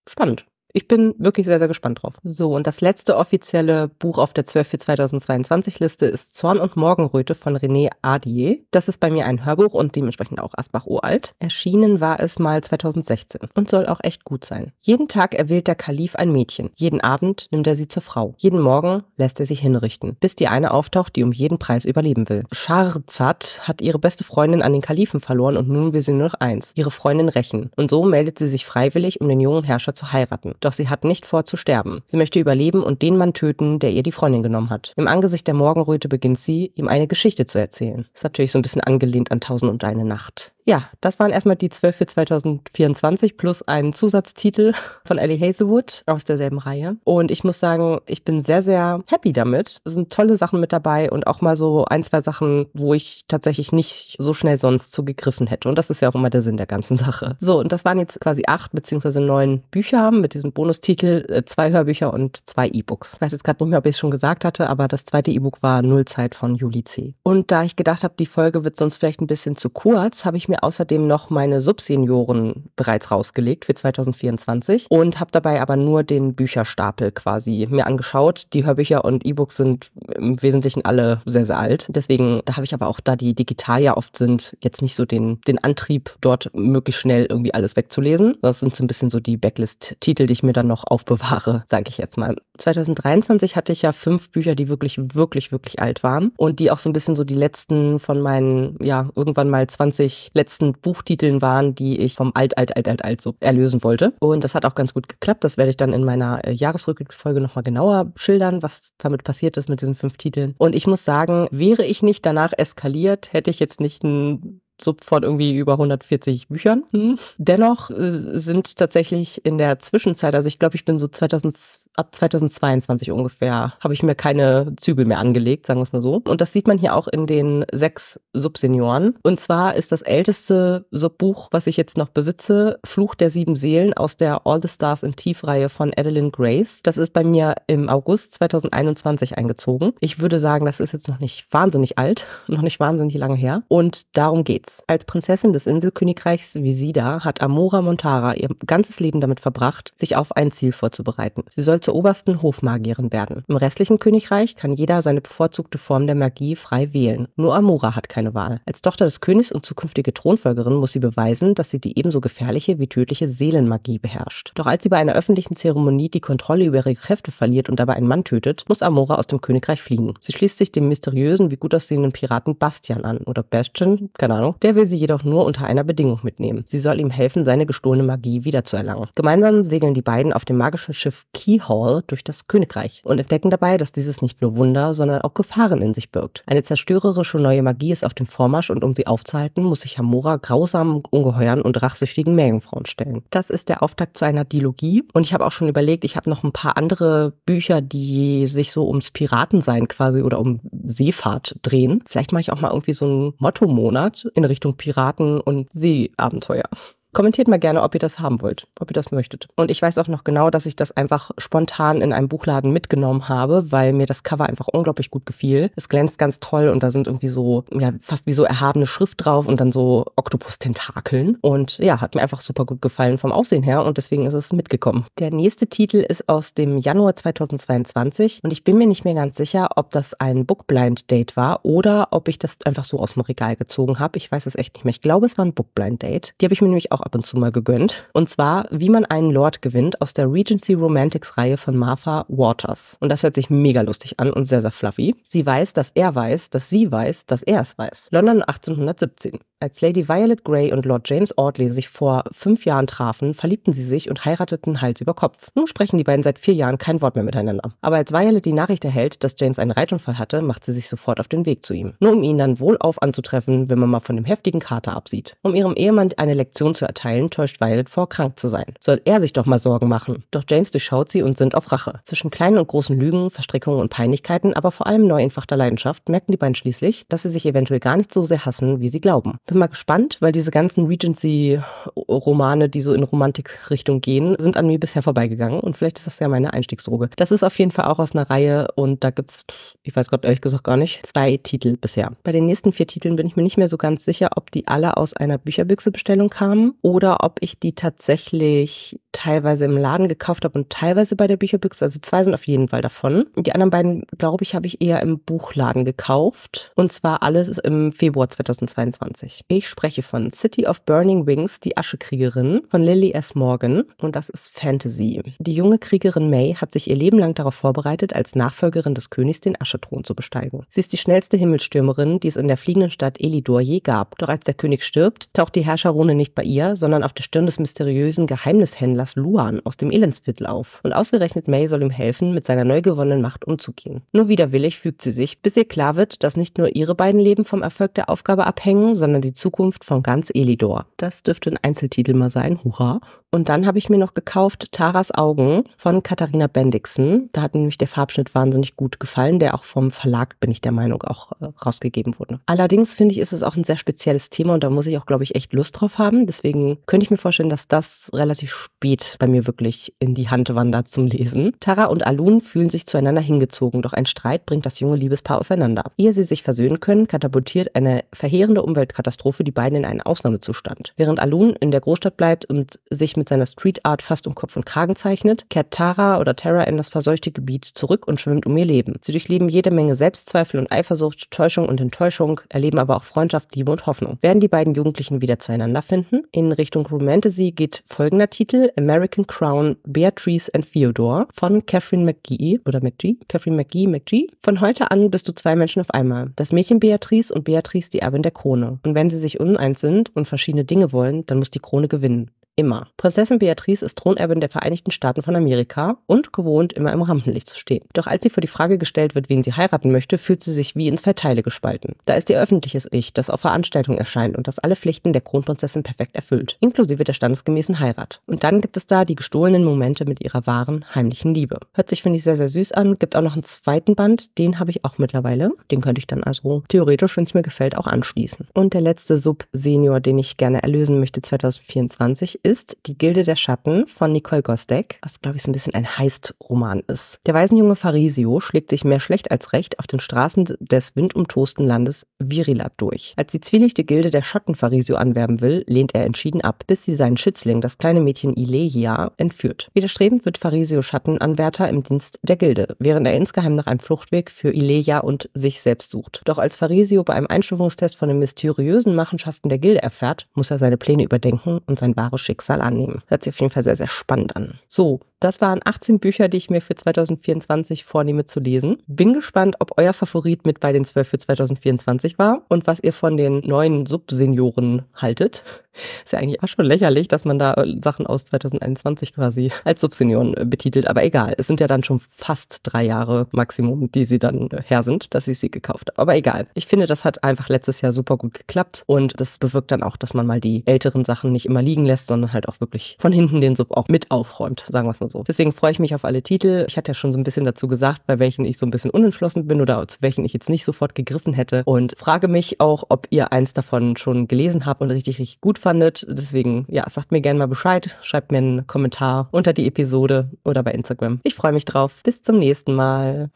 Spannend 0.10 0.48
ich 0.78 0.88
bin 0.88 1.16
wirklich 1.18 1.48
sehr, 1.48 1.58
sehr 1.58 1.68
gespannt 1.68 2.04
drauf. 2.04 2.20
So, 2.24 2.54
und 2.54 2.68
das 2.68 2.82
letzte 2.82 3.18
offizielle 3.18 3.88
Buch 3.88 4.20
auf 4.20 4.32
der 4.32 4.46
12 4.46 4.68
für 4.68 4.78
2022 4.78 5.80
Liste 5.80 6.06
ist 6.06 6.36
Zorn 6.36 6.60
und 6.60 6.76
Morgenröte 6.76 7.34
von 7.34 7.58
René 7.58 7.90
Adier. 8.04 8.60
Das 8.70 8.88
ist 8.88 9.00
bei 9.00 9.10
mir 9.10 9.26
ein 9.26 9.44
Hörbuch 9.44 9.74
und 9.74 9.96
dementsprechend 9.96 10.40
auch 10.40 10.54
Asbach 10.56 10.86
uralt. 10.86 11.34
Erschienen 11.40 12.00
war 12.00 12.20
es 12.20 12.38
mal 12.38 12.64
2016 12.64 13.42
und 13.56 13.72
soll 13.72 13.88
auch 13.88 14.02
echt 14.04 14.24
gut 14.24 14.46
sein. 14.46 14.72
Jeden 14.80 15.08
Tag 15.08 15.34
erwählt 15.34 15.66
der 15.66 15.74
Kalif 15.74 16.16
ein 16.16 16.32
Mädchen. 16.32 16.70
Jeden 16.76 17.02
Abend 17.02 17.48
nimmt 17.50 17.66
er 17.66 17.76
sie 17.76 17.88
zur 17.88 18.04
Frau. 18.04 18.36
Jeden 18.38 18.62
Morgen 18.62 19.02
lässt 19.16 19.40
er 19.40 19.48
sich 19.48 19.62
hinrichten, 19.62 20.16
bis 20.20 20.36
die 20.36 20.48
eine 20.48 20.70
auftaucht, 20.70 21.16
die 21.16 21.24
um 21.24 21.32
jeden 21.32 21.58
Preis 21.58 21.86
überleben 21.86 22.30
will. 22.30 22.44
Sharzad 22.52 23.62
hat 23.68 23.82
ihre 23.82 23.98
beste 23.98 24.24
Freundin 24.24 24.62
an 24.62 24.74
den 24.74 24.84
Kalifen 24.84 25.22
verloren 25.22 25.58
und 25.58 25.70
nun 25.70 25.94
will 25.94 26.02
sie 26.02 26.14
nur 26.14 26.28
noch 26.28 26.36
eins, 26.36 26.72
ihre 26.76 26.92
Freundin 26.92 27.30
rächen. 27.30 27.72
Und 27.76 27.90
so 27.90 28.04
meldet 28.04 28.38
sie 28.38 28.48
sich 28.48 28.68
freiwillig, 28.68 29.22
um 29.22 29.28
den 29.28 29.40
jungen 29.40 29.64
Herrscher 29.64 29.96
zu 29.96 30.12
heiraten 30.12 30.54
doch 30.68 30.74
sie 30.74 30.90
hat 30.90 31.04
nicht 31.04 31.26
vor 31.26 31.46
zu 31.46 31.58
sterben. 31.58 32.02
Sie 32.06 32.18
möchte 32.18 32.40
überleben 32.40 32.84
und 32.84 33.02
den 33.02 33.18
Mann 33.18 33.34
töten, 33.34 33.80
der 33.80 33.92
ihr 33.92 34.04
die 34.04 34.12
Freundin 34.12 34.44
genommen 34.44 34.70
hat. 34.70 34.94
Im 34.98 35.08
Angesicht 35.08 35.48
der 35.48 35.54
Morgenröte 35.54 36.10
beginnt 36.10 36.40
sie, 36.40 36.72
ihm 36.76 36.88
eine 36.88 37.08
Geschichte 37.08 37.46
zu 37.46 37.58
erzählen. 37.58 38.08
Ist 38.14 38.24
natürlich 38.24 38.52
so 38.52 38.60
ein 38.60 38.62
bisschen 38.62 38.82
angelehnt 38.82 39.32
an 39.32 39.40
Tausend 39.40 39.72
und 39.72 39.84
eine 39.84 40.06
Nacht. 40.06 40.54
Ja, 40.68 40.90
das 41.00 41.18
waren 41.18 41.32
erstmal 41.32 41.56
die 41.56 41.70
12 41.70 41.96
für 41.96 42.06
2024 42.06 43.38
plus 43.38 43.62
einen 43.62 43.94
Zusatztitel 43.94 44.74
von 45.06 45.18
Ellie 45.18 45.40
Hazelwood 45.40 46.04
aus 46.08 46.26
derselben 46.26 46.60
Reihe. 46.60 46.98
Und 47.06 47.32
ich 47.32 47.46
muss 47.46 47.62
sagen, 47.62 48.02
ich 48.06 48.26
bin 48.26 48.42
sehr, 48.42 48.62
sehr 48.62 49.02
happy 49.08 49.32
damit. 49.32 49.78
Es 49.86 49.94
sind 49.94 50.12
tolle 50.12 50.36
Sachen 50.36 50.60
mit 50.60 50.74
dabei 50.74 51.10
und 51.10 51.26
auch 51.26 51.40
mal 51.40 51.56
so 51.56 51.86
ein, 51.86 52.04
zwei 52.04 52.20
Sachen, 52.20 52.66
wo 52.74 52.94
ich 52.94 53.24
tatsächlich 53.30 53.72
nicht 53.72 54.18
so 54.20 54.34
schnell 54.34 54.58
sonst 54.58 54.92
zugegriffen 54.92 55.48
hätte. 55.48 55.70
Und 55.70 55.78
das 55.78 55.90
ist 55.90 56.02
ja 56.02 56.10
auch 56.10 56.16
immer 56.16 56.30
der 56.30 56.42
Sinn 56.42 56.58
der 56.58 56.66
ganzen 56.66 56.98
Sache. 56.98 57.38
So, 57.40 57.60
und 57.62 57.72
das 57.72 57.86
waren 57.86 57.98
jetzt 57.98 58.20
quasi 58.20 58.44
acht 58.46 58.74
beziehungsweise 58.74 59.22
neun 59.22 59.62
Bücher 59.72 60.12
mit 60.12 60.34
diesem 60.34 60.52
Bonustitel, 60.52 61.26
äh, 61.30 61.46
zwei 61.46 61.72
Hörbücher 61.72 62.14
und 62.14 62.46
zwei 62.46 62.68
E-Books. 62.68 63.14
Ich 63.14 63.22
weiß 63.22 63.32
jetzt 63.32 63.46
gerade 63.46 63.64
nicht 63.64 63.70
mehr, 63.70 63.80
ob 63.80 63.86
ich 63.86 63.92
es 63.92 64.00
schon 64.00 64.12
gesagt 64.12 64.44
hatte, 64.44 64.70
aber 64.70 64.90
das 64.90 65.06
zweite 65.06 65.32
E-Book 65.32 65.64
war 65.64 65.82
Nullzeit 65.82 66.36
von 66.36 66.56
Juli 66.56 66.84
C. 66.84 67.16
Und 67.24 67.52
da 67.52 67.64
ich 67.64 67.78
gedacht 67.78 68.04
habe, 68.04 68.16
die 68.20 68.26
Folge 68.26 68.66
wird 68.66 68.76
sonst 68.76 68.98
vielleicht 68.98 69.22
ein 69.22 69.28
bisschen 69.28 69.56
zu 69.56 69.70
kurz, 69.70 70.26
habe 70.26 70.36
ich 70.36 70.50
mir 70.50 70.57
mir 70.58 70.64
außerdem 70.64 71.08
noch 71.08 71.30
meine 71.30 71.62
Subsenioren 71.62 72.70
bereits 72.76 73.12
rausgelegt 73.12 73.66
für 73.66 73.74
2024 73.74 74.88
und 74.90 75.20
habe 75.20 75.32
dabei 75.32 75.62
aber 75.62 75.76
nur 75.76 76.04
den 76.04 76.36
Bücherstapel 76.36 77.12
quasi 77.12 77.68
mir 77.70 77.88
angeschaut. 77.88 78.48
Die 78.54 78.66
Hörbücher 78.66 79.06
und 79.06 79.26
E-Books 79.26 79.58
sind 79.58 79.92
im 80.16 80.42
Wesentlichen 80.42 80.86
alle 80.86 81.22
sehr, 81.26 81.46
sehr 81.46 81.58
alt. 81.58 81.86
Deswegen, 81.90 82.42
da 82.46 82.56
habe 82.56 82.66
ich 82.66 82.74
aber 82.74 82.88
auch, 82.88 83.00
da 83.00 83.16
die 83.16 83.34
digital 83.34 83.82
ja 83.82 83.98
oft 83.98 84.18
sind, 84.18 84.56
jetzt 84.62 84.82
nicht 84.82 84.96
so 84.96 85.06
den, 85.06 85.42
den 85.48 85.64
Antrieb, 85.64 86.16
dort 86.22 86.50
möglichst 86.54 87.02
schnell 87.02 87.26
irgendwie 87.30 87.54
alles 87.54 87.76
wegzulesen. 87.76 88.38
Das 88.42 88.60
sind 88.60 88.76
so 88.76 88.84
ein 88.84 88.88
bisschen 88.88 89.10
so 89.10 89.20
die 89.20 89.38
Backlist-Titel, 89.38 90.26
die 90.26 90.34
ich 90.34 90.44
mir 90.44 90.54
dann 90.54 90.68
noch 90.68 90.84
aufbewahre, 90.88 91.64
sage 91.68 91.86
ich 91.90 91.98
jetzt 91.98 92.18
mal. 92.18 92.36
2023 92.58 93.56
hatte 93.56 93.72
ich 93.72 93.82
ja 93.82 93.92
fünf 93.92 94.32
Bücher, 94.32 94.56
die 94.56 94.68
wirklich, 94.68 94.98
wirklich, 95.00 95.52
wirklich 95.52 95.80
alt 95.80 96.04
waren 96.04 96.32
und 96.38 96.60
die 96.60 96.72
auch 96.72 96.78
so 96.78 96.90
ein 96.90 96.94
bisschen 96.94 97.16
so 97.16 97.24
die 97.24 97.36
letzten 97.36 98.00
von 98.00 98.22
meinen, 98.22 98.78
ja, 98.82 99.10
irgendwann 99.16 99.50
mal 99.50 99.68
20 99.68 100.32
letzten 100.34 100.74
Buchtiteln 100.74 101.42
waren, 101.42 101.76
die 101.76 102.00
ich 102.00 102.16
vom 102.16 102.32
Alt, 102.36 102.58
Alt, 102.58 102.76
Alt, 102.76 102.88
Alt, 102.88 103.04
Alt 103.04 103.22
so 103.22 103.36
erlösen 103.40 103.84
wollte. 103.84 104.14
Und 104.20 104.44
das 104.44 104.56
hat 104.56 104.66
auch 104.66 104.76
ganz 104.76 104.94
gut 104.94 105.08
geklappt. 105.08 105.44
Das 105.44 105.58
werde 105.58 105.70
ich 105.70 105.78
dann 105.78 105.94
in 105.94 106.04
meiner 106.04 106.46
äh, 106.46 106.52
Jahresrückblickfolge 106.52 107.42
nochmal 107.42 107.64
genauer 107.64 108.12
schildern, 108.16 108.64
was 108.64 108.92
damit 108.98 109.24
passiert 109.24 109.58
ist 109.58 109.70
mit 109.70 109.82
diesen 109.82 109.96
fünf 109.96 110.18
Titeln. 110.18 110.56
Und 110.58 110.76
ich 110.76 110.88
muss 110.88 111.04
sagen, 111.06 111.48
wäre 111.52 111.86
ich 111.86 112.04
nicht 112.04 112.26
danach 112.26 112.54
eskaliert, 112.58 113.34
hätte 113.34 113.50
ich 113.50 113.60
jetzt 113.60 113.80
nicht 113.80 114.04
ein 114.04 114.62
Sub 114.82 115.04
von 115.04 115.24
irgendwie 115.24 115.56
über 115.56 115.74
140 115.74 116.48
Büchern. 116.50 116.84
Hm. 116.92 117.18
Dennoch 117.38 117.90
äh, 117.90 118.12
sind 118.12 118.78
tatsächlich 118.78 119.44
in 119.46 119.58
der 119.58 119.80
Zwischenzeit, 119.80 120.36
also 120.36 120.48
ich 120.48 120.60
glaube, 120.60 120.76
ich 120.76 120.86
bin 120.86 121.00
so 121.00 121.08
2000, 121.08 121.56
ab 121.96 122.14
2022 122.14 123.12
ungefähr, 123.12 123.74
habe 123.80 123.94
ich 123.94 124.04
mir 124.04 124.16
keine 124.16 124.74
Zügel 124.78 125.06
mehr 125.06 125.20
angelegt, 125.20 125.66
sagen 125.66 125.80
wir 125.80 125.84
es 125.84 125.94
mal 125.94 126.02
so. 126.02 126.22
Und 126.26 126.42
das 126.42 126.54
sieht 126.54 126.68
man 126.68 126.78
hier 126.78 126.96
auch 126.96 127.08
in 127.08 127.26
den 127.26 127.66
sechs 127.72 128.20
Subsenioren. 128.34 129.16
Und 129.24 129.40
zwar 129.40 129.76
ist 129.76 129.92
das 129.92 130.02
älteste 130.02 130.86
Subbuch, 130.92 131.50
was 131.52 131.68
ich 131.68 131.78
jetzt 131.78 131.98
noch 131.98 132.10
besitze, 132.10 132.80
Fluch 132.86 133.16
der 133.16 133.30
sieben 133.30 133.56
Seelen 133.56 133.94
aus 133.94 134.18
der 134.18 134.46
All 134.46 134.62
the 134.62 134.68
Stars 134.68 135.04
in 135.04 135.16
Tiefreihe 135.16 135.70
von 135.70 135.92
Adeline 135.96 136.32
Grace. 136.32 136.82
Das 136.84 136.98
ist 136.98 137.14
bei 137.14 137.24
mir 137.24 137.56
im 137.68 137.90
August 137.90 138.36
2021 138.36 139.38
eingezogen. 139.38 139.94
Ich 140.00 140.20
würde 140.20 140.40
sagen, 140.40 140.66
das 140.66 140.80
ist 140.80 140.94
jetzt 140.94 141.08
noch 141.08 141.20
nicht 141.20 141.48
wahnsinnig 141.52 141.98
alt, 141.98 142.28
noch 142.48 142.62
nicht 142.62 142.80
wahnsinnig 142.80 143.16
lange 143.16 143.36
her. 143.36 143.64
Und 143.68 144.18
darum 144.18 144.44
geht's. 144.44 144.67
Nichts. 144.68 144.84
Als 144.88 145.06
Prinzessin 145.06 145.54
des 145.54 145.68
Inselkönigreichs 145.68 146.56
Visida 146.56 147.24
hat 147.24 147.42
Amora 147.42 147.82
Montara 147.82 148.36
ihr 148.36 148.50
ganzes 148.66 149.00
Leben 149.00 149.22
damit 149.22 149.40
verbracht, 149.40 149.92
sich 149.96 150.16
auf 150.16 150.36
ein 150.36 150.52
Ziel 150.52 150.72
vorzubereiten. 150.72 151.44
Sie 151.50 151.62
soll 151.62 151.80
zur 151.80 151.96
obersten 151.96 152.42
Hofmagierin 152.42 153.12
werden. 153.12 153.44
Im 153.48 153.56
restlichen 153.56 154.00
Königreich 154.00 154.56
kann 154.56 154.74
jeder 154.74 155.02
seine 155.02 155.22
bevorzugte 155.22 155.78
Form 155.78 156.06
der 156.06 156.16
Magie 156.16 156.56
frei 156.56 156.94
wählen. 156.94 157.28
Nur 157.36 157.56
Amora 157.56 157.96
hat 157.96 158.10
keine 158.10 158.34
Wahl. 158.34 158.62
Als 158.66 158.82
Tochter 158.82 159.06
des 159.06 159.22
Königs 159.22 159.52
und 159.52 159.66
zukünftige 159.66 160.14
Thronfolgerin 160.14 160.76
muss 160.76 160.92
sie 160.92 161.00
beweisen, 161.00 161.56
dass 161.56 161.72
sie 161.72 161.80
die 161.80 161.98
ebenso 161.98 162.22
gefährliche 162.22 162.80
wie 162.80 162.88
tödliche 162.88 163.28
Seelenmagie 163.28 164.00
beherrscht. 164.00 164.52
Doch 164.56 164.66
als 164.66 164.84
sie 164.84 164.90
bei 164.90 164.98
einer 164.98 165.14
öffentlichen 165.14 165.56
Zeremonie 165.56 166.10
die 166.10 166.22
Kontrolle 166.22 166.66
über 166.66 166.78
ihre 166.78 166.96
Kräfte 166.96 167.32
verliert 167.32 167.70
und 167.70 167.80
dabei 167.80 167.94
einen 167.96 168.08
Mann 168.08 168.24
tötet, 168.24 168.66
muss 168.68 168.82
Amora 168.82 169.16
aus 169.16 169.28
dem 169.28 169.42
Königreich 169.42 169.82
fliehen. 169.82 170.14
Sie 170.20 170.34
schließt 170.34 170.58
sich 170.58 170.72
dem 170.72 170.88
mysteriösen 170.88 171.52
wie 171.52 171.58
gut 171.58 171.74
aussehenden 171.74 172.12
Piraten 172.12 172.58
Bastian 172.58 173.06
an 173.06 173.20
oder 173.20 173.44
Bastian, 173.44 174.10
keine 174.18 174.36
Ahnung, 174.36 174.56
Der 174.62 174.76
will 174.76 174.86
sie 174.86 174.98
jedoch 174.98 175.24
nur 175.24 175.46
unter 175.46 175.66
einer 175.66 175.84
Bedingung 175.84 176.20
mitnehmen. 176.24 176.64
Sie 176.68 176.80
soll 176.80 177.00
ihm 177.00 177.10
helfen, 177.10 177.46
seine 177.46 177.66
gestohlene 177.66 178.04
Magie 178.06 178.46
wiederzuerlangen. 178.46 179.10
Gemeinsam 179.16 179.64
segeln 179.64 179.94
die 179.94 180.02
beiden 180.02 180.34
auf 180.34 180.46
dem 180.46 180.58
magischen 180.58 180.94
Schiff 180.94 181.26
Keyhall 181.34 182.04
durch 182.08 182.24
das 182.24 182.48
Königreich 182.48 183.02
und 183.06 183.20
entdecken 183.20 183.50
dabei, 183.50 183.78
dass 183.78 183.92
dieses 183.92 184.22
nicht 184.22 184.42
nur 184.42 184.56
Wunder, 184.56 184.94
sondern 184.94 185.22
auch 185.22 185.34
Gefahren 185.34 185.82
in 185.82 185.94
sich 185.94 186.12
birgt. 186.12 186.44
Eine 186.46 186.64
zerstörerische 186.64 187.38
neue 187.38 187.62
Magie 187.62 187.92
ist 187.92 188.06
auf 188.06 188.14
dem 188.14 188.26
Vormarsch 188.26 188.70
und 188.70 188.84
um 188.84 188.96
sie 188.96 189.08
aufzuhalten, 189.08 189.64
muss 189.64 189.82
sich 189.82 189.98
Hamora 189.98 190.38
grausamen 190.38 191.04
Ungeheuern 191.10 191.62
und 191.62 191.82
rachsüchtigen 191.82 192.36
Meerjungfrauen 192.36 192.86
stellen. 192.86 193.24
Das 193.30 193.50
ist 193.50 193.70
der 193.70 193.84
Auftakt 193.84 194.18
zu 194.18 194.26
einer 194.26 194.46
Dilogie 194.46 195.04
und 195.14 195.26
ich 195.26 195.34
habe 195.34 195.46
auch 195.46 195.52
schon 195.52 195.68
überlegt, 195.68 196.04
ich 196.04 196.16
habe 196.16 196.30
noch 196.30 196.44
ein 196.44 196.52
paar 196.52 196.78
andere 196.78 197.34
Bücher, 197.46 197.82
die 197.82 198.48
sich 198.48 198.72
so 198.72 198.88
ums 198.88 199.12
Piratensein 199.12 199.88
quasi 199.88 200.22
oder 200.22 200.40
um 200.40 200.60
Seefahrt 200.86 201.56
drehen. 201.62 202.04
Vielleicht 202.08 202.32
mache 202.32 202.42
ich 202.42 202.52
auch 202.52 202.62
mal 202.62 202.72
irgendwie 202.72 202.94
so 202.94 203.06
einen 203.06 203.34
Motto-Monat 203.38 204.28
in 204.34 204.46
Richtung 204.50 204.78
Piraten 204.78 205.40
und 205.40 205.72
Seeabenteuer. 205.74 206.70
Kommentiert 207.18 207.48
mal 207.48 207.58
gerne, 207.58 207.82
ob 207.82 207.96
ihr 207.96 208.00
das 208.00 208.20
haben 208.20 208.44
wollt, 208.44 208.68
ob 208.80 208.92
ihr 208.92 208.94
das 208.94 209.10
möchtet. 209.10 209.48
Und 209.56 209.72
ich 209.72 209.82
weiß 209.82 209.98
auch 209.98 210.08
noch 210.08 210.24
genau, 210.24 210.52
dass 210.52 210.68
ich 210.68 210.76
das 210.76 210.92
einfach 210.92 211.32
spontan 211.40 212.04
in 212.04 212.14
einem 212.14 212.28
Buchladen 212.28 212.72
mitgenommen 212.72 213.28
habe, 213.28 213.72
weil 213.72 213.92
mir 213.92 214.06
das 214.06 214.22
Cover 214.22 214.46
einfach 214.46 214.68
unglaublich 214.68 215.10
gut 215.10 215.26
gefiel. 215.26 215.72
Es 215.76 215.90
glänzt 215.90 216.20
ganz 216.20 216.40
toll 216.40 216.70
und 216.70 216.84
da 216.84 216.92
sind 216.92 217.08
irgendwie 217.08 217.30
so, 217.30 217.64
ja, 217.74 217.92
fast 218.02 218.28
wie 218.28 218.34
so 218.34 218.44
erhabene 218.44 218.86
Schrift 218.86 219.26
drauf 219.26 219.48
und 219.48 219.60
dann 219.60 219.72
so 219.72 220.06
Oktopus-Tentakeln. 220.16 221.40
Und 221.42 221.80
ja, 221.80 222.02
hat 222.02 222.14
mir 222.14 222.22
einfach 222.22 222.40
super 222.40 222.66
gut 222.66 222.84
gefallen 222.84 223.18
vom 223.18 223.32
Aussehen 223.32 223.64
her 223.64 223.84
und 223.84 223.98
deswegen 223.98 224.28
ist 224.28 224.36
es 224.36 224.54
mitgekommen. 224.54 225.08
Der 225.18 225.32
nächste 225.32 225.66
Titel 225.66 225.98
ist 225.98 226.30
aus 226.30 226.54
dem 226.54 226.78
Januar 226.78 227.16
2022 227.16 228.42
und 228.44 228.54
ich 228.54 228.64
bin 228.64 228.78
mir 228.78 228.86
nicht 228.86 229.06
mehr 229.06 229.16
ganz 229.16 229.38
sicher, 229.38 229.70
ob 229.76 229.90
das 229.90 230.14
ein 230.20 230.46
Bookblind-Date 230.46 231.36
war 231.36 231.66
oder 231.66 232.10
ob 232.12 232.28
ich 232.28 232.38
das 232.38 232.60
einfach 232.64 232.84
so 232.84 233.00
aus 233.00 233.14
dem 233.14 233.24
Regal 233.24 233.56
gezogen 233.56 233.98
habe. 233.98 234.20
Ich 234.20 234.32
weiß 234.32 234.46
es 234.46 234.54
echt 234.54 234.76
nicht 234.76 234.86
mehr. 234.86 234.92
Ich 234.92 235.02
glaube, 235.02 235.26
es 235.26 235.40
war 235.40 235.46
ein 235.46 235.56
Bookblind-Date. 235.56 236.36
Die 236.40 236.46
habe 236.46 236.54
ich 236.54 236.62
mir 236.62 236.68
nämlich 236.68 236.92
auch 236.92 237.07
ab 237.08 237.16
und 237.16 237.26
zu 237.26 237.38
mal 237.38 237.52
gegönnt. 237.54 238.06
Und 238.12 238.30
zwar, 238.30 238.68
wie 238.70 238.90
man 238.90 239.06
einen 239.06 239.32
Lord 239.32 239.62
gewinnt 239.62 240.02
aus 240.02 240.14
der 240.14 240.30
Regency 240.30 240.74
Romantics 240.74 241.38
Reihe 241.38 241.58
von 241.58 241.78
Martha 241.78 242.26
Waters. 242.28 242.98
Und 243.00 243.10
das 243.10 243.24
hört 243.24 243.34
sich 243.34 243.50
mega 243.50 243.82
lustig 243.82 244.20
an 244.20 244.32
und 244.32 244.44
sehr, 244.44 244.62
sehr 244.62 244.72
fluffy. 244.72 245.16
Sie 245.24 245.46
weiß, 245.46 245.72
dass 245.72 245.92
er 245.96 246.14
weiß, 246.14 246.50
dass 246.50 246.70
sie 246.70 246.92
weiß, 246.92 247.26
dass 247.26 247.44
er 247.44 247.62
es 247.62 247.78
weiß. 247.78 248.10
London 248.12 248.44
1817. 248.44 249.40
Als 249.60 249.82
Lady 249.82 250.08
Violet 250.08 250.44
Grey 250.44 250.72
und 250.72 250.86
Lord 250.86 251.10
James 251.10 251.36
Audley 251.36 251.72
sich 251.72 251.90
vor 251.90 252.26
fünf 252.32 252.66
Jahren 252.66 252.86
trafen, 252.86 253.34
verliebten 253.34 253.74
sie 253.74 253.84
sich 253.84 254.08
und 254.08 254.24
heirateten 254.24 254.82
Hals 254.82 255.02
über 255.02 255.16
Kopf. 255.16 255.50
Nun 255.56 255.66
sprechen 255.66 255.98
die 255.98 256.04
beiden 256.04 256.22
seit 256.22 256.38
vier 256.38 256.54
Jahren 256.54 256.78
kein 256.78 257.02
Wort 257.02 257.16
mehr 257.16 257.24
miteinander. 257.24 257.72
Aber 257.82 257.96
als 257.96 258.12
Violet 258.12 258.46
die 258.46 258.54
Nachricht 258.54 258.86
erhält, 258.86 259.24
dass 259.24 259.34
James 259.40 259.58
einen 259.58 259.72
Reitunfall 259.72 260.20
hatte, 260.20 260.44
macht 260.44 260.64
sie 260.64 260.74
sich 260.74 260.88
sofort 260.88 261.20
auf 261.20 261.28
den 261.28 261.48
Weg 261.48 261.66
zu 261.66 261.74
ihm. 261.74 261.96
Nur 262.00 262.12
um 262.12 262.22
ihn 262.22 262.38
dann 262.38 262.60
wohlauf 262.60 263.02
anzutreffen, 263.02 263.68
wenn 263.68 263.80
man 263.80 263.90
mal 263.90 264.00
von 264.00 264.16
dem 264.16 264.26
heftigen 264.26 264.60
Kater 264.60 264.96
absieht. 264.96 265.36
Um 265.42 265.56
ihrem 265.56 265.74
Ehemann 265.74 266.12
eine 266.18 266.36
Lektion 266.36 266.76
zu 266.76 266.86
erteilen, 266.86 267.32
täuscht 267.32 267.60
Violet 267.60 267.90
vor, 267.90 268.10
krank 268.10 268.38
zu 268.38 268.50
sein. 268.50 268.76
Soll 268.80 269.02
er 269.06 269.20
sich 269.22 269.34
doch 269.34 269.48
mal 269.48 269.58
Sorgen 269.58 269.88
machen. 269.88 270.24
Doch 270.30 270.44
James 270.48 270.70
durchschaut 270.70 271.10
sie 271.10 271.24
und 271.24 271.40
sind 271.40 271.56
auf 271.56 271.72
Rache. 271.72 272.00
Zwischen 272.04 272.30
kleinen 272.30 272.60
und 272.60 272.68
großen 272.68 272.96
Lügen, 272.96 273.32
Verstrickungen 273.32 273.80
und 273.80 273.90
Peinlichkeiten, 273.90 274.54
aber 274.54 274.70
vor 274.70 274.86
allem 274.86 275.08
neu 275.08 275.24
entfachter 275.24 275.58
Leidenschaft, 275.58 276.10
merken 276.10 276.32
die 276.32 276.38
beiden 276.38 276.54
schließlich, 276.54 277.08
dass 277.10 277.24
sie 277.24 277.32
sich 277.32 277.48
eventuell 277.48 277.80
gar 277.80 277.98
nicht 277.98 278.14
so 278.14 278.22
sehr 278.22 278.46
hassen, 278.46 278.82
wie 278.82 278.90
sie 278.90 279.02
glauben. 279.02 279.40
Bin 279.48 279.60
mal 279.60 279.68
gespannt, 279.68 280.18
weil 280.20 280.34
diese 280.34 280.52
ganzen 280.52 280.88
Regency-Romane, 280.88 282.68
die 282.68 282.82
so 282.82 282.94
in 282.94 283.04
Romantik-Richtung 283.04 284.02
gehen, 284.02 284.36
sind 284.38 284.58
an 284.58 284.68
mir 284.68 284.78
bisher 284.78 285.02
vorbeigegangen 285.02 285.62
und 285.62 285.78
vielleicht 285.78 286.00
ist 286.00 286.06
das 286.06 286.20
ja 286.20 286.28
meine 286.28 286.52
Einstiegsdroge. 286.52 287.10
Das 287.16 287.32
ist 287.32 287.44
auf 287.44 287.58
jeden 287.58 287.72
Fall 287.72 287.86
auch 287.86 288.00
aus 288.00 288.14
einer 288.14 288.30
Reihe 288.30 288.68
und 288.76 289.06
da 289.06 289.10
gibt's, 289.10 289.46
ich 289.84 289.96
weiß 289.96 290.10
gerade 290.10 290.28
ehrlich 290.28 290.42
gesagt 290.42 290.66
gar 290.66 290.76
nicht, 290.76 291.06
zwei 291.06 291.38
Titel 291.38 291.78
bisher. 291.78 292.12
Bei 292.24 292.34
den 292.34 292.46
nächsten 292.46 292.74
vier 292.74 292.88
Titeln 292.88 293.16
bin 293.16 293.26
ich 293.26 293.38
mir 293.38 293.44
nicht 293.44 293.58
mehr 293.58 293.70
so 293.70 293.78
ganz 293.78 294.04
sicher, 294.04 294.32
ob 294.36 294.52
die 294.52 294.68
alle 294.68 294.98
aus 294.98 295.14
einer 295.14 295.38
Bücherbüchse-Bestellung 295.38 296.30
kamen 296.30 296.74
oder 296.82 297.24
ob 297.24 297.38
ich 297.40 297.58
die 297.58 297.74
tatsächlich 297.74 299.00
teilweise 299.18 299.66
im 299.66 299.76
Laden 299.76 300.08
gekauft 300.08 300.46
habe 300.46 300.60
und 300.60 300.70
teilweise 300.70 301.16
bei 301.16 301.26
der 301.26 301.38
Bücherbüchse. 301.38 301.86
Also 301.86 302.00
zwei 302.00 302.24
sind 302.24 302.36
auf 302.36 302.46
jeden 302.46 302.68
Fall 302.68 302.82
davon. 302.82 303.26
Die 303.36 303.52
anderen 303.52 303.72
beiden, 303.72 304.04
glaube 304.18 304.44
ich, 304.44 304.54
habe 304.54 304.68
ich 304.68 304.80
eher 304.80 305.02
im 305.02 305.18
Buchladen 305.20 305.86
gekauft. 305.86 306.72
Und 306.76 306.92
zwar 306.92 307.24
alles 307.24 307.58
im 307.58 307.92
Februar 307.92 308.30
2022. 308.30 309.46
Ich 309.48 309.68
spreche 309.68 310.04
von 310.04 310.32
City 310.32 310.68
of 310.68 310.84
Burning 310.84 311.26
Wings, 311.26 311.60
die 311.60 311.78
Aschekriegerin 311.78 312.62
von 312.70 312.84
Lily 312.84 313.12
S. 313.14 313.34
Morgan. 313.34 313.86
Und 314.00 314.16
das 314.16 314.30
ist 314.30 314.50
Fantasy. 314.50 315.24
Die 315.40 315.56
junge 315.56 315.80
Kriegerin 315.80 316.30
May 316.30 316.54
hat 316.54 316.72
sich 316.72 316.88
ihr 316.88 316.96
Leben 316.96 317.18
lang 317.18 317.34
darauf 317.34 317.56
vorbereitet, 317.56 318.14
als 318.14 318.36
Nachfolgerin 318.36 318.94
des 318.94 319.10
Königs 319.10 319.42
den 319.42 319.60
Aschethron 319.60 320.04
zu 320.04 320.14
besteigen. 320.14 320.64
Sie 320.70 320.82
ist 320.82 320.94
die 320.94 320.98
schnellste 320.98 321.38
Himmelstürmerin, 321.38 322.20
die 322.20 322.28
es 322.28 322.36
in 322.36 322.48
der 322.48 322.58
fliegenden 322.58 322.92
Stadt 322.92 323.20
Elidor 323.20 323.62
je 323.62 323.80
gab. 323.80 324.16
Doch 324.20 324.30
als 324.30 324.44
der 324.44 324.54
König 324.54 324.84
stirbt, 324.84 325.34
taucht 325.34 325.56
die 325.56 325.66
Herrscherrune 325.66 326.14
nicht 326.14 326.36
bei 326.36 326.44
ihr, 326.44 326.76
sondern 326.76 327.02
auf 327.02 327.14
der 327.14 327.24
Stirn 327.24 327.48
des 327.48 327.58
mysteriösen 327.58 328.28
Geheimnishändlers 328.28 329.07
Niklas 329.08 329.16
Luan 329.16 329.62
aus 329.64 329.78
dem 329.78 329.92
Elendsviertel 329.92 330.48
auf. 330.48 330.82
Und 330.84 330.94
ausgerechnet 330.94 331.48
May 331.48 331.68
soll 331.68 331.82
ihm 331.82 331.90
helfen, 331.90 332.34
mit 332.34 332.46
seiner 332.46 332.64
neu 332.64 332.82
gewonnenen 332.82 333.22
Macht 333.22 333.46
umzugehen. 333.46 334.02
Nur 334.12 334.28
widerwillig 334.28 334.80
fügt 334.80 335.02
sie 335.02 335.12
sich, 335.12 335.42
bis 335.42 335.58
ihr 335.58 335.66
klar 335.66 335.96
wird, 335.96 336.24
dass 336.24 336.38
nicht 336.38 336.58
nur 336.58 336.76
ihre 336.76 336.96
beiden 336.96 337.20
Leben 337.20 337.46
vom 337.46 337.62
Erfolg 337.62 337.94
der 337.96 338.10
Aufgabe 338.10 338.46
abhängen, 338.46 338.96
sondern 338.96 339.22
die 339.22 339.34
Zukunft 339.34 339.86
von 339.86 340.04
ganz 340.04 340.30
Elidor. 340.34 340.88
Das 340.98 341.24
dürfte 341.24 341.52
ein 341.52 341.60
Einzeltitel 341.62 342.14
mal 342.14 342.30
sein. 342.30 342.60
Hurra. 342.64 343.00
Und 343.30 343.50
dann 343.50 343.68
habe 343.68 343.78
ich 343.78 343.90
mir 343.90 343.98
noch 343.98 344.14
gekauft 344.14 344.72
Taras 344.72 345.14
Augen 345.14 345.64
von 345.76 346.02
Katharina 346.02 346.48
Bendixen. 346.48 347.30
Da 347.34 347.42
hat 347.42 347.54
mir 347.54 347.60
nämlich 347.60 347.78
der 347.78 347.90
Farbschnitt 347.90 348.34
wahnsinnig 348.34 348.78
gut 348.78 349.02
gefallen, 349.02 349.40
der 349.40 349.54
auch 349.54 349.66
vom 349.66 349.92
Verlag, 349.92 350.40
bin 350.40 350.50
ich 350.50 350.62
der 350.62 350.72
Meinung, 350.72 351.04
auch 351.04 351.34
äh, 351.42 351.46
rausgegeben 351.66 352.20
wurde. 352.20 352.40
Allerdings 352.46 352.94
finde 352.94 353.14
ich, 353.14 353.20
ist 353.20 353.34
es 353.34 353.44
auch 353.44 353.58
ein 353.58 353.66
sehr 353.66 353.76
spezielles 353.76 354.30
Thema 354.30 354.54
und 354.54 354.64
da 354.64 354.70
muss 354.70 354.88
ich 354.88 354.98
auch, 354.98 355.06
glaube 355.06 355.26
ich, 355.26 355.36
echt 355.36 355.52
Lust 355.52 355.80
drauf 355.80 355.98
haben. 355.98 356.26
Deswegen 356.26 356.78
könnte 356.86 357.04
ich 357.04 357.12
mir 357.12 357.18
vorstellen, 357.18 357.50
dass 357.50 357.68
das 357.68 358.10
relativ 358.14 358.54
spät 358.54 359.18
bei 359.20 359.28
mir 359.28 359.46
wirklich 359.46 359.94
in 360.00 360.16
die 360.16 360.30
Hand 360.30 360.56
wandert 360.56 360.88
zum 360.88 361.08
Lesen. 361.08 361.52
Tara 361.60 361.86
und 361.86 362.08
Alun 362.08 362.40
fühlen 362.40 362.70
sich 362.70 362.86
zueinander 362.86 363.22
hingezogen, 363.22 363.82
doch 363.82 363.94
ein 363.94 364.06
Streit 364.06 364.46
bringt 364.46 364.66
das 364.66 364.80
junge 364.80 364.96
Liebespaar 364.96 365.40
auseinander. 365.40 365.92
Ehe 365.98 366.14
sie 366.14 366.24
sich 366.24 366.44
versöhnen 366.44 366.80
können, 366.80 367.10
katapultiert 367.10 367.76
eine 367.76 368.06
verheerende 368.14 368.62
Umweltkatastrophe 368.62 369.44
die 369.44 369.52
beiden 369.52 369.80
in 369.80 369.86
einen 369.86 370.02
Ausnahmezustand. 370.02 370.94
Während 370.96 371.20
Alun 371.20 371.58
in 371.60 371.72
der 371.72 371.82
Großstadt 371.82 372.16
bleibt 372.16 372.46
und 372.46 372.80
sich 372.90 373.17
mit 373.18 373.28
seiner 373.28 373.46
Street 373.46 373.86
Art 373.86 374.02
fast 374.02 374.28
um 374.28 374.36
Kopf 374.36 374.56
und 374.56 374.66
Kragen 374.66 374.96
zeichnet, 374.96 375.50
kehrt 375.50 375.72
Tara 375.72 376.20
oder 376.20 376.36
Tara 376.36 376.64
in 376.64 376.78
das 376.78 376.90
verseuchte 376.90 377.32
Gebiet 377.32 377.66
zurück 377.66 378.08
und 378.08 378.22
schwimmt 378.22 378.46
um 378.46 378.56
ihr 378.56 378.66
Leben. 378.66 378.96
Sie 379.02 379.12
durchleben 379.12 379.50
jede 379.50 379.72
Menge 379.72 379.96
Selbstzweifel 379.96 380.60
und 380.60 380.72
Eifersucht, 380.72 381.32
Täuschung 381.32 381.68
und 381.68 381.82
Enttäuschung, 381.82 382.42
erleben 382.50 382.80
aber 382.80 382.96
auch 382.98 383.04
Freundschaft, 383.04 383.56
Liebe 383.56 383.72
und 383.72 383.86
Hoffnung. 383.86 384.18
Werden 384.22 384.40
die 384.40 384.48
beiden 384.48 384.74
Jugendlichen 384.74 385.22
wieder 385.22 385.40
zueinander 385.40 385.82
finden? 385.82 386.24
In 386.32 386.52
Richtung 386.52 386.86
Romantasy 386.86 387.52
geht 387.52 387.84
folgender 387.86 388.30
Titel 388.30 388.72
American 388.78 389.28
Crown 389.28 389.78
Beatrice 389.84 390.50
and 390.54 390.72
Theodore 390.72 391.28
von 391.32 391.66
Catherine 391.66 392.06
McGee 392.06 392.60
oder 392.66 392.82
McGee, 392.82 393.18
Catherine 393.28 393.56
McGee, 393.56 393.88
McGee. 393.88 394.28
Von 394.40 394.62
heute 394.62 394.92
an 394.92 395.10
bist 395.10 395.28
du 395.28 395.34
zwei 395.34 395.56
Menschen 395.56 395.82
auf 395.82 395.92
einmal. 395.92 396.32
Das 396.36 396.54
Mädchen 396.54 396.80
Beatrice 396.80 397.34
und 397.34 397.44
Beatrice 397.44 397.90
die 397.90 398.00
Erbin 398.00 398.22
der 398.22 398.32
Krone. 398.32 398.80
Und 398.86 398.96
wenn 398.96 399.10
sie 399.10 399.18
sich 399.18 399.40
uneins 399.40 399.82
sind 399.82 400.16
und 400.16 400.28
verschiedene 400.28 400.66
Dinge 400.66 400.92
wollen, 400.92 401.26
dann 401.26 401.40
muss 401.40 401.50
die 401.50 401.60
Krone 401.60 401.88
gewinnen. 401.88 402.32
Immer. 402.60 402.88
Prinzessin 402.98 403.38
Beatrice 403.38 403.86
ist 403.86 404.00
Thronerbin 404.00 404.40
der 404.40 404.50
Vereinigten 404.50 404.90
Staaten 404.90 405.22
von 405.22 405.36
Amerika 405.36 406.00
und 406.08 406.34
gewohnt, 406.34 406.74
immer 406.74 406.92
im 406.92 407.04
Rampenlicht 407.04 407.48
zu 407.48 407.56
stehen. 407.56 407.86
Doch 407.94 408.08
als 408.08 408.24
sie 408.24 408.32
vor 408.32 408.42
die 408.42 408.48
Frage 408.48 408.80
gestellt 408.80 409.14
wird, 409.14 409.30
wen 409.30 409.44
sie 409.44 409.54
heiraten 409.54 409.92
möchte, 409.92 410.18
fühlt 410.18 410.42
sie 410.42 410.52
sich 410.52 410.76
wie 410.76 410.88
in 410.88 410.98
zwei 410.98 411.14
Teile 411.14 411.44
gespalten. 411.44 411.94
Da 412.06 412.16
ist 412.16 412.32
ihr 412.32 412.42
öffentliches 412.42 412.88
Ich, 412.90 413.14
das 413.14 413.30
auf 413.30 413.42
Veranstaltungen 413.42 414.00
erscheint 414.00 414.36
und 414.36 414.48
das 414.48 414.58
alle 414.58 414.76
Pflichten 414.76 415.14
der 415.14 415.22
Kronprinzessin 415.22 415.84
perfekt 415.84 416.16
erfüllt, 416.16 416.58
inklusive 416.60 417.04
der 417.04 417.14
standesgemäßen 417.14 417.80
Heirat. 417.80 418.22
Und 418.26 418.44
dann 418.44 418.60
gibt 418.60 418.76
es 418.76 418.88
da 418.88 419.06
die 419.06 419.14
gestohlenen 419.14 419.64
Momente 419.64 420.06
mit 420.06 420.24
ihrer 420.24 420.48
wahren, 420.48 420.84
heimlichen 420.96 421.36
Liebe. 421.36 421.60
Hört 421.76 421.92
sich, 421.92 422.02
finde 422.02 422.18
ich, 422.18 422.24
sehr, 422.24 422.38
sehr 422.38 422.48
süß 422.48 422.72
an. 422.72 422.98
Gibt 422.98 423.16
auch 423.16 423.22
noch 423.22 423.34
einen 423.34 423.44
zweiten 423.44 423.94
Band, 423.94 424.36
den 424.40 424.58
habe 424.58 424.72
ich 424.72 424.84
auch 424.84 424.98
mittlerweile. 424.98 425.52
Den 425.70 425.82
könnte 425.82 426.00
ich 426.00 426.08
dann 426.08 426.24
also 426.24 426.64
theoretisch, 426.70 427.18
wenn 427.18 427.26
es 427.26 427.36
mir 427.36 427.44
gefällt, 427.44 427.78
auch 427.78 427.86
anschließen. 427.86 428.48
Und 428.56 428.74
der 428.74 428.82
letzte 428.82 429.16
Sub-Senior, 429.16 430.00
den 430.00 430.18
ich 430.18 430.38
gerne 430.38 430.64
erlösen 430.64 431.00
möchte 431.00 431.22
2024, 431.22 432.40
ist 432.48 432.78
Die 432.86 432.98
Gilde 432.98 433.24
der 433.24 433.36
Schatten 433.36 433.88
von 433.88 434.14
Nicole 434.14 434.42
Gosdeck, 434.42 435.00
was 435.02 435.20
glaube 435.20 435.36
ich 435.36 435.44
so 435.44 435.50
ein 435.50 435.52
bisschen 435.52 435.74
ein 435.74 435.98
Heist-Roman 435.98 436.82
ist. 436.88 437.20
Der 437.26 437.34
Waisenjunge 437.34 437.76
Farisio 437.76 438.40
schlägt 438.40 438.70
sich 438.70 438.86
mehr 438.86 439.02
schlecht 439.02 439.32
als 439.32 439.52
recht 439.52 439.80
auf 439.80 439.88
den 439.88 440.00
Straßen 440.00 440.56
des 440.62 440.96
windumtosten 440.96 441.66
Landes 441.66 442.08
Virilat 442.20 442.72
durch. 442.78 443.14
Als 443.18 443.34
die 443.34 443.42
zwielichte 443.42 443.84
Gilde 443.84 444.12
der 444.12 444.22
Schatten 444.22 444.56
Farisio 444.56 444.96
anwerben 444.96 445.42
will, 445.42 445.66
lehnt 445.68 445.94
er 445.94 446.06
entschieden 446.06 446.40
ab, 446.40 446.64
bis 446.68 446.84
sie 446.84 446.96
seinen 446.96 447.18
Schützling, 447.18 447.60
das 447.60 447.80
kleine 447.80 448.00
Mädchen 448.00 448.34
Ileia, 448.34 449.12
entführt. 449.18 449.70
Widerstrebend 449.74 450.24
wird 450.24 450.38
Farisio 450.38 450.82
Schattenanwärter 450.82 451.68
im 451.68 451.84
Dienst 451.84 452.18
der 452.24 452.38
Gilde, 452.38 452.78
während 452.80 453.08
er 453.08 453.14
insgeheim 453.14 453.56
nach 453.56 453.68
einem 453.68 453.82
Fluchtweg 453.82 454.32
für 454.32 454.54
Ileia 454.54 455.00
und 455.00 455.30
sich 455.34 455.60
selbst 455.60 455.92
sucht. 455.92 456.22
Doch 456.24 456.38
als 456.38 456.56
Farisio 456.56 457.04
bei 457.04 457.14
einem 457.14 457.28
Einstufungstest 457.28 457.98
von 457.98 458.08
den 458.08 458.20
mysteriösen 458.20 458.96
Machenschaften 458.96 459.50
der 459.50 459.60
Gilde 459.60 459.84
erfährt, 459.84 460.28
muss 460.34 460.50
er 460.50 460.60
seine 460.60 460.78
Pläne 460.78 461.04
überdenken 461.04 461.60
und 461.66 461.78
sein 461.78 461.98
wahres 461.98 462.22
Schicksal 462.22 462.37
annehmen. 462.62 463.02
Hört 463.08 463.24
sich 463.24 463.34
auf 463.34 463.40
jeden 463.40 463.52
Fall 463.52 463.64
sehr, 463.64 463.76
sehr 463.76 463.88
spannend 463.88 464.36
an. 464.36 464.60
So, 464.68 465.02
Das 465.20 465.42
waren 465.42 465.62
18 465.66 465.98
Bücher, 465.98 466.28
die 466.28 466.38
ich 466.38 466.52
mir 466.52 466.62
für 466.62 466.76
2024 466.76 467.86
vornehme 467.86 468.26
zu 468.26 468.40
lesen. 468.40 468.84
Bin 468.86 469.14
gespannt, 469.14 469.56
ob 469.58 469.72
euer 469.78 469.94
Favorit 469.94 470.46
mit 470.46 470.60
bei 470.60 470.72
den 470.72 470.86
12 470.86 471.08
für 471.08 471.18
2024 471.18 472.20
war 472.20 472.44
und 472.50 472.68
was 472.68 472.80
ihr 472.82 472.94
von 472.94 473.18
den 473.18 473.40
neuen 473.40 473.88
Subsenioren 473.88 474.84
haltet. 474.94 475.44
Ist 476.04 476.14
ja 476.14 476.20
eigentlich 476.20 476.44
auch 476.44 476.48
schon 476.48 476.66
lächerlich, 476.66 477.08
dass 477.08 477.26
man 477.26 477.40
da 477.40 477.54
äh, 477.54 477.76
Sachen 477.84 478.08
aus 478.08 478.26
2021 478.26 479.14
quasi 479.14 479.52
als 479.64 479.82
Subsenioren 479.82 480.36
äh, 480.36 480.46
betitelt, 480.46 480.88
aber 480.88 481.04
egal. 481.04 481.34
Es 481.38 481.48
sind 481.48 481.60
ja 481.60 481.68
dann 481.68 481.84
schon 481.84 482.00
fast 482.00 482.60
drei 482.64 482.84
Jahre 482.84 483.28
Maximum, 483.32 483.92
die 483.92 484.06
sie 484.06 484.20
dann 484.20 484.50
äh, 484.52 484.62
her 484.64 484.84
sind, 484.84 485.14
dass 485.14 485.28
ich 485.28 485.40
sie 485.40 485.50
gekauft 485.50 485.90
habe. 485.90 486.02
Aber 486.02 486.16
egal. 486.16 486.48
Ich 486.54 486.68
finde, 486.68 486.86
das 486.86 487.04
hat 487.04 487.24
einfach 487.24 487.50
letztes 487.50 487.82
Jahr 487.82 487.92
super 487.92 488.18
gut 488.18 488.34
geklappt 488.34 488.84
und 488.86 489.20
das 489.20 489.38
bewirkt 489.38 489.72
dann 489.72 489.84
auch, 489.84 489.98
dass 489.98 490.14
man 490.14 490.26
mal 490.26 490.40
die 490.40 490.64
älteren 490.66 491.04
Sachen 491.04 491.32
nicht 491.32 491.46
immer 491.46 491.62
liegen 491.62 491.86
lässt, 491.86 492.08
sondern 492.08 492.34
halt 492.34 492.48
auch 492.48 492.60
wirklich 492.60 492.98
von 493.00 493.12
hinten 493.12 493.42
den 493.42 493.56
Sub 493.56 493.72
auch 493.72 493.88
mit 493.88 494.12
aufräumt, 494.12 494.66
sagen 494.68 494.88
wir 494.88 494.92
es 494.92 495.02
mal 495.08 495.10
so. 495.10 495.24
Deswegen 495.24 495.52
freue 495.52 495.72
ich 495.72 495.80
mich 495.80 495.96
auf 495.96 496.06
alle 496.06 496.22
Titel. 496.22 496.66
Ich 496.68 496.78
hatte 496.78 496.92
ja 496.92 496.94
schon 496.94 497.12
so 497.12 497.20
ein 497.20 497.24
bisschen 497.24 497.46
dazu 497.46 497.68
gesagt, 497.68 498.06
bei 498.06 498.20
welchen 498.20 498.46
ich 498.46 498.58
so 498.58 498.66
ein 498.66 498.72
bisschen 498.72 498.92
unentschlossen 498.92 499.48
bin 499.48 499.62
oder 499.62 499.88
zu 499.88 499.98
welchen 500.02 500.26
ich 500.26 500.34
jetzt 500.34 500.50
nicht 500.50 500.66
sofort 500.66 500.96
gegriffen 500.96 501.34
hätte 501.34 501.64
und 501.66 501.94
frage 501.98 502.28
mich 502.28 502.60
auch, 502.60 502.84
ob 502.90 503.08
ihr 503.10 503.32
eins 503.32 503.54
davon 503.54 503.98
schon 503.98 504.28
gelesen 504.28 504.66
habt 504.66 504.82
und 504.82 504.92
richtig, 504.92 505.20
richtig 505.20 505.42
gut 505.42 505.60
fandet. 505.60 506.06
Deswegen, 506.10 506.66
ja, 506.70 506.90
sagt 506.90 507.12
mir 507.12 507.22
gerne 507.22 507.40
mal 507.40 507.48
Bescheid, 507.48 507.98
schreibt 508.02 508.32
mir 508.32 508.40
einen 508.40 508.68
Kommentar 508.68 509.30
unter 509.32 509.54
die 509.54 509.68
Episode 509.68 510.30
oder 510.44 510.64
bei 510.64 510.72
Instagram. 510.72 511.20
Ich 511.24 511.36
freue 511.36 511.54
mich 511.54 511.66
drauf. 511.66 512.02
Bis 512.04 512.22
zum 512.22 512.40
nächsten 512.40 512.74
Mal. 512.74 513.30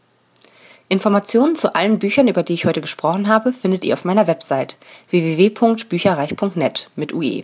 Informationen 0.89 1.55
zu 1.55 1.73
allen 1.73 1.99
Büchern, 1.99 2.27
über 2.27 2.43
die 2.43 2.53
ich 2.53 2.65
heute 2.65 2.81
gesprochen 2.81 3.29
habe, 3.29 3.53
findet 3.53 3.85
ihr 3.85 3.93
auf 3.93 4.03
meiner 4.03 4.27
Website 4.27 4.75
www.bücherreich.net 5.09 6.89
mit 6.97 7.13
UE. 7.13 7.43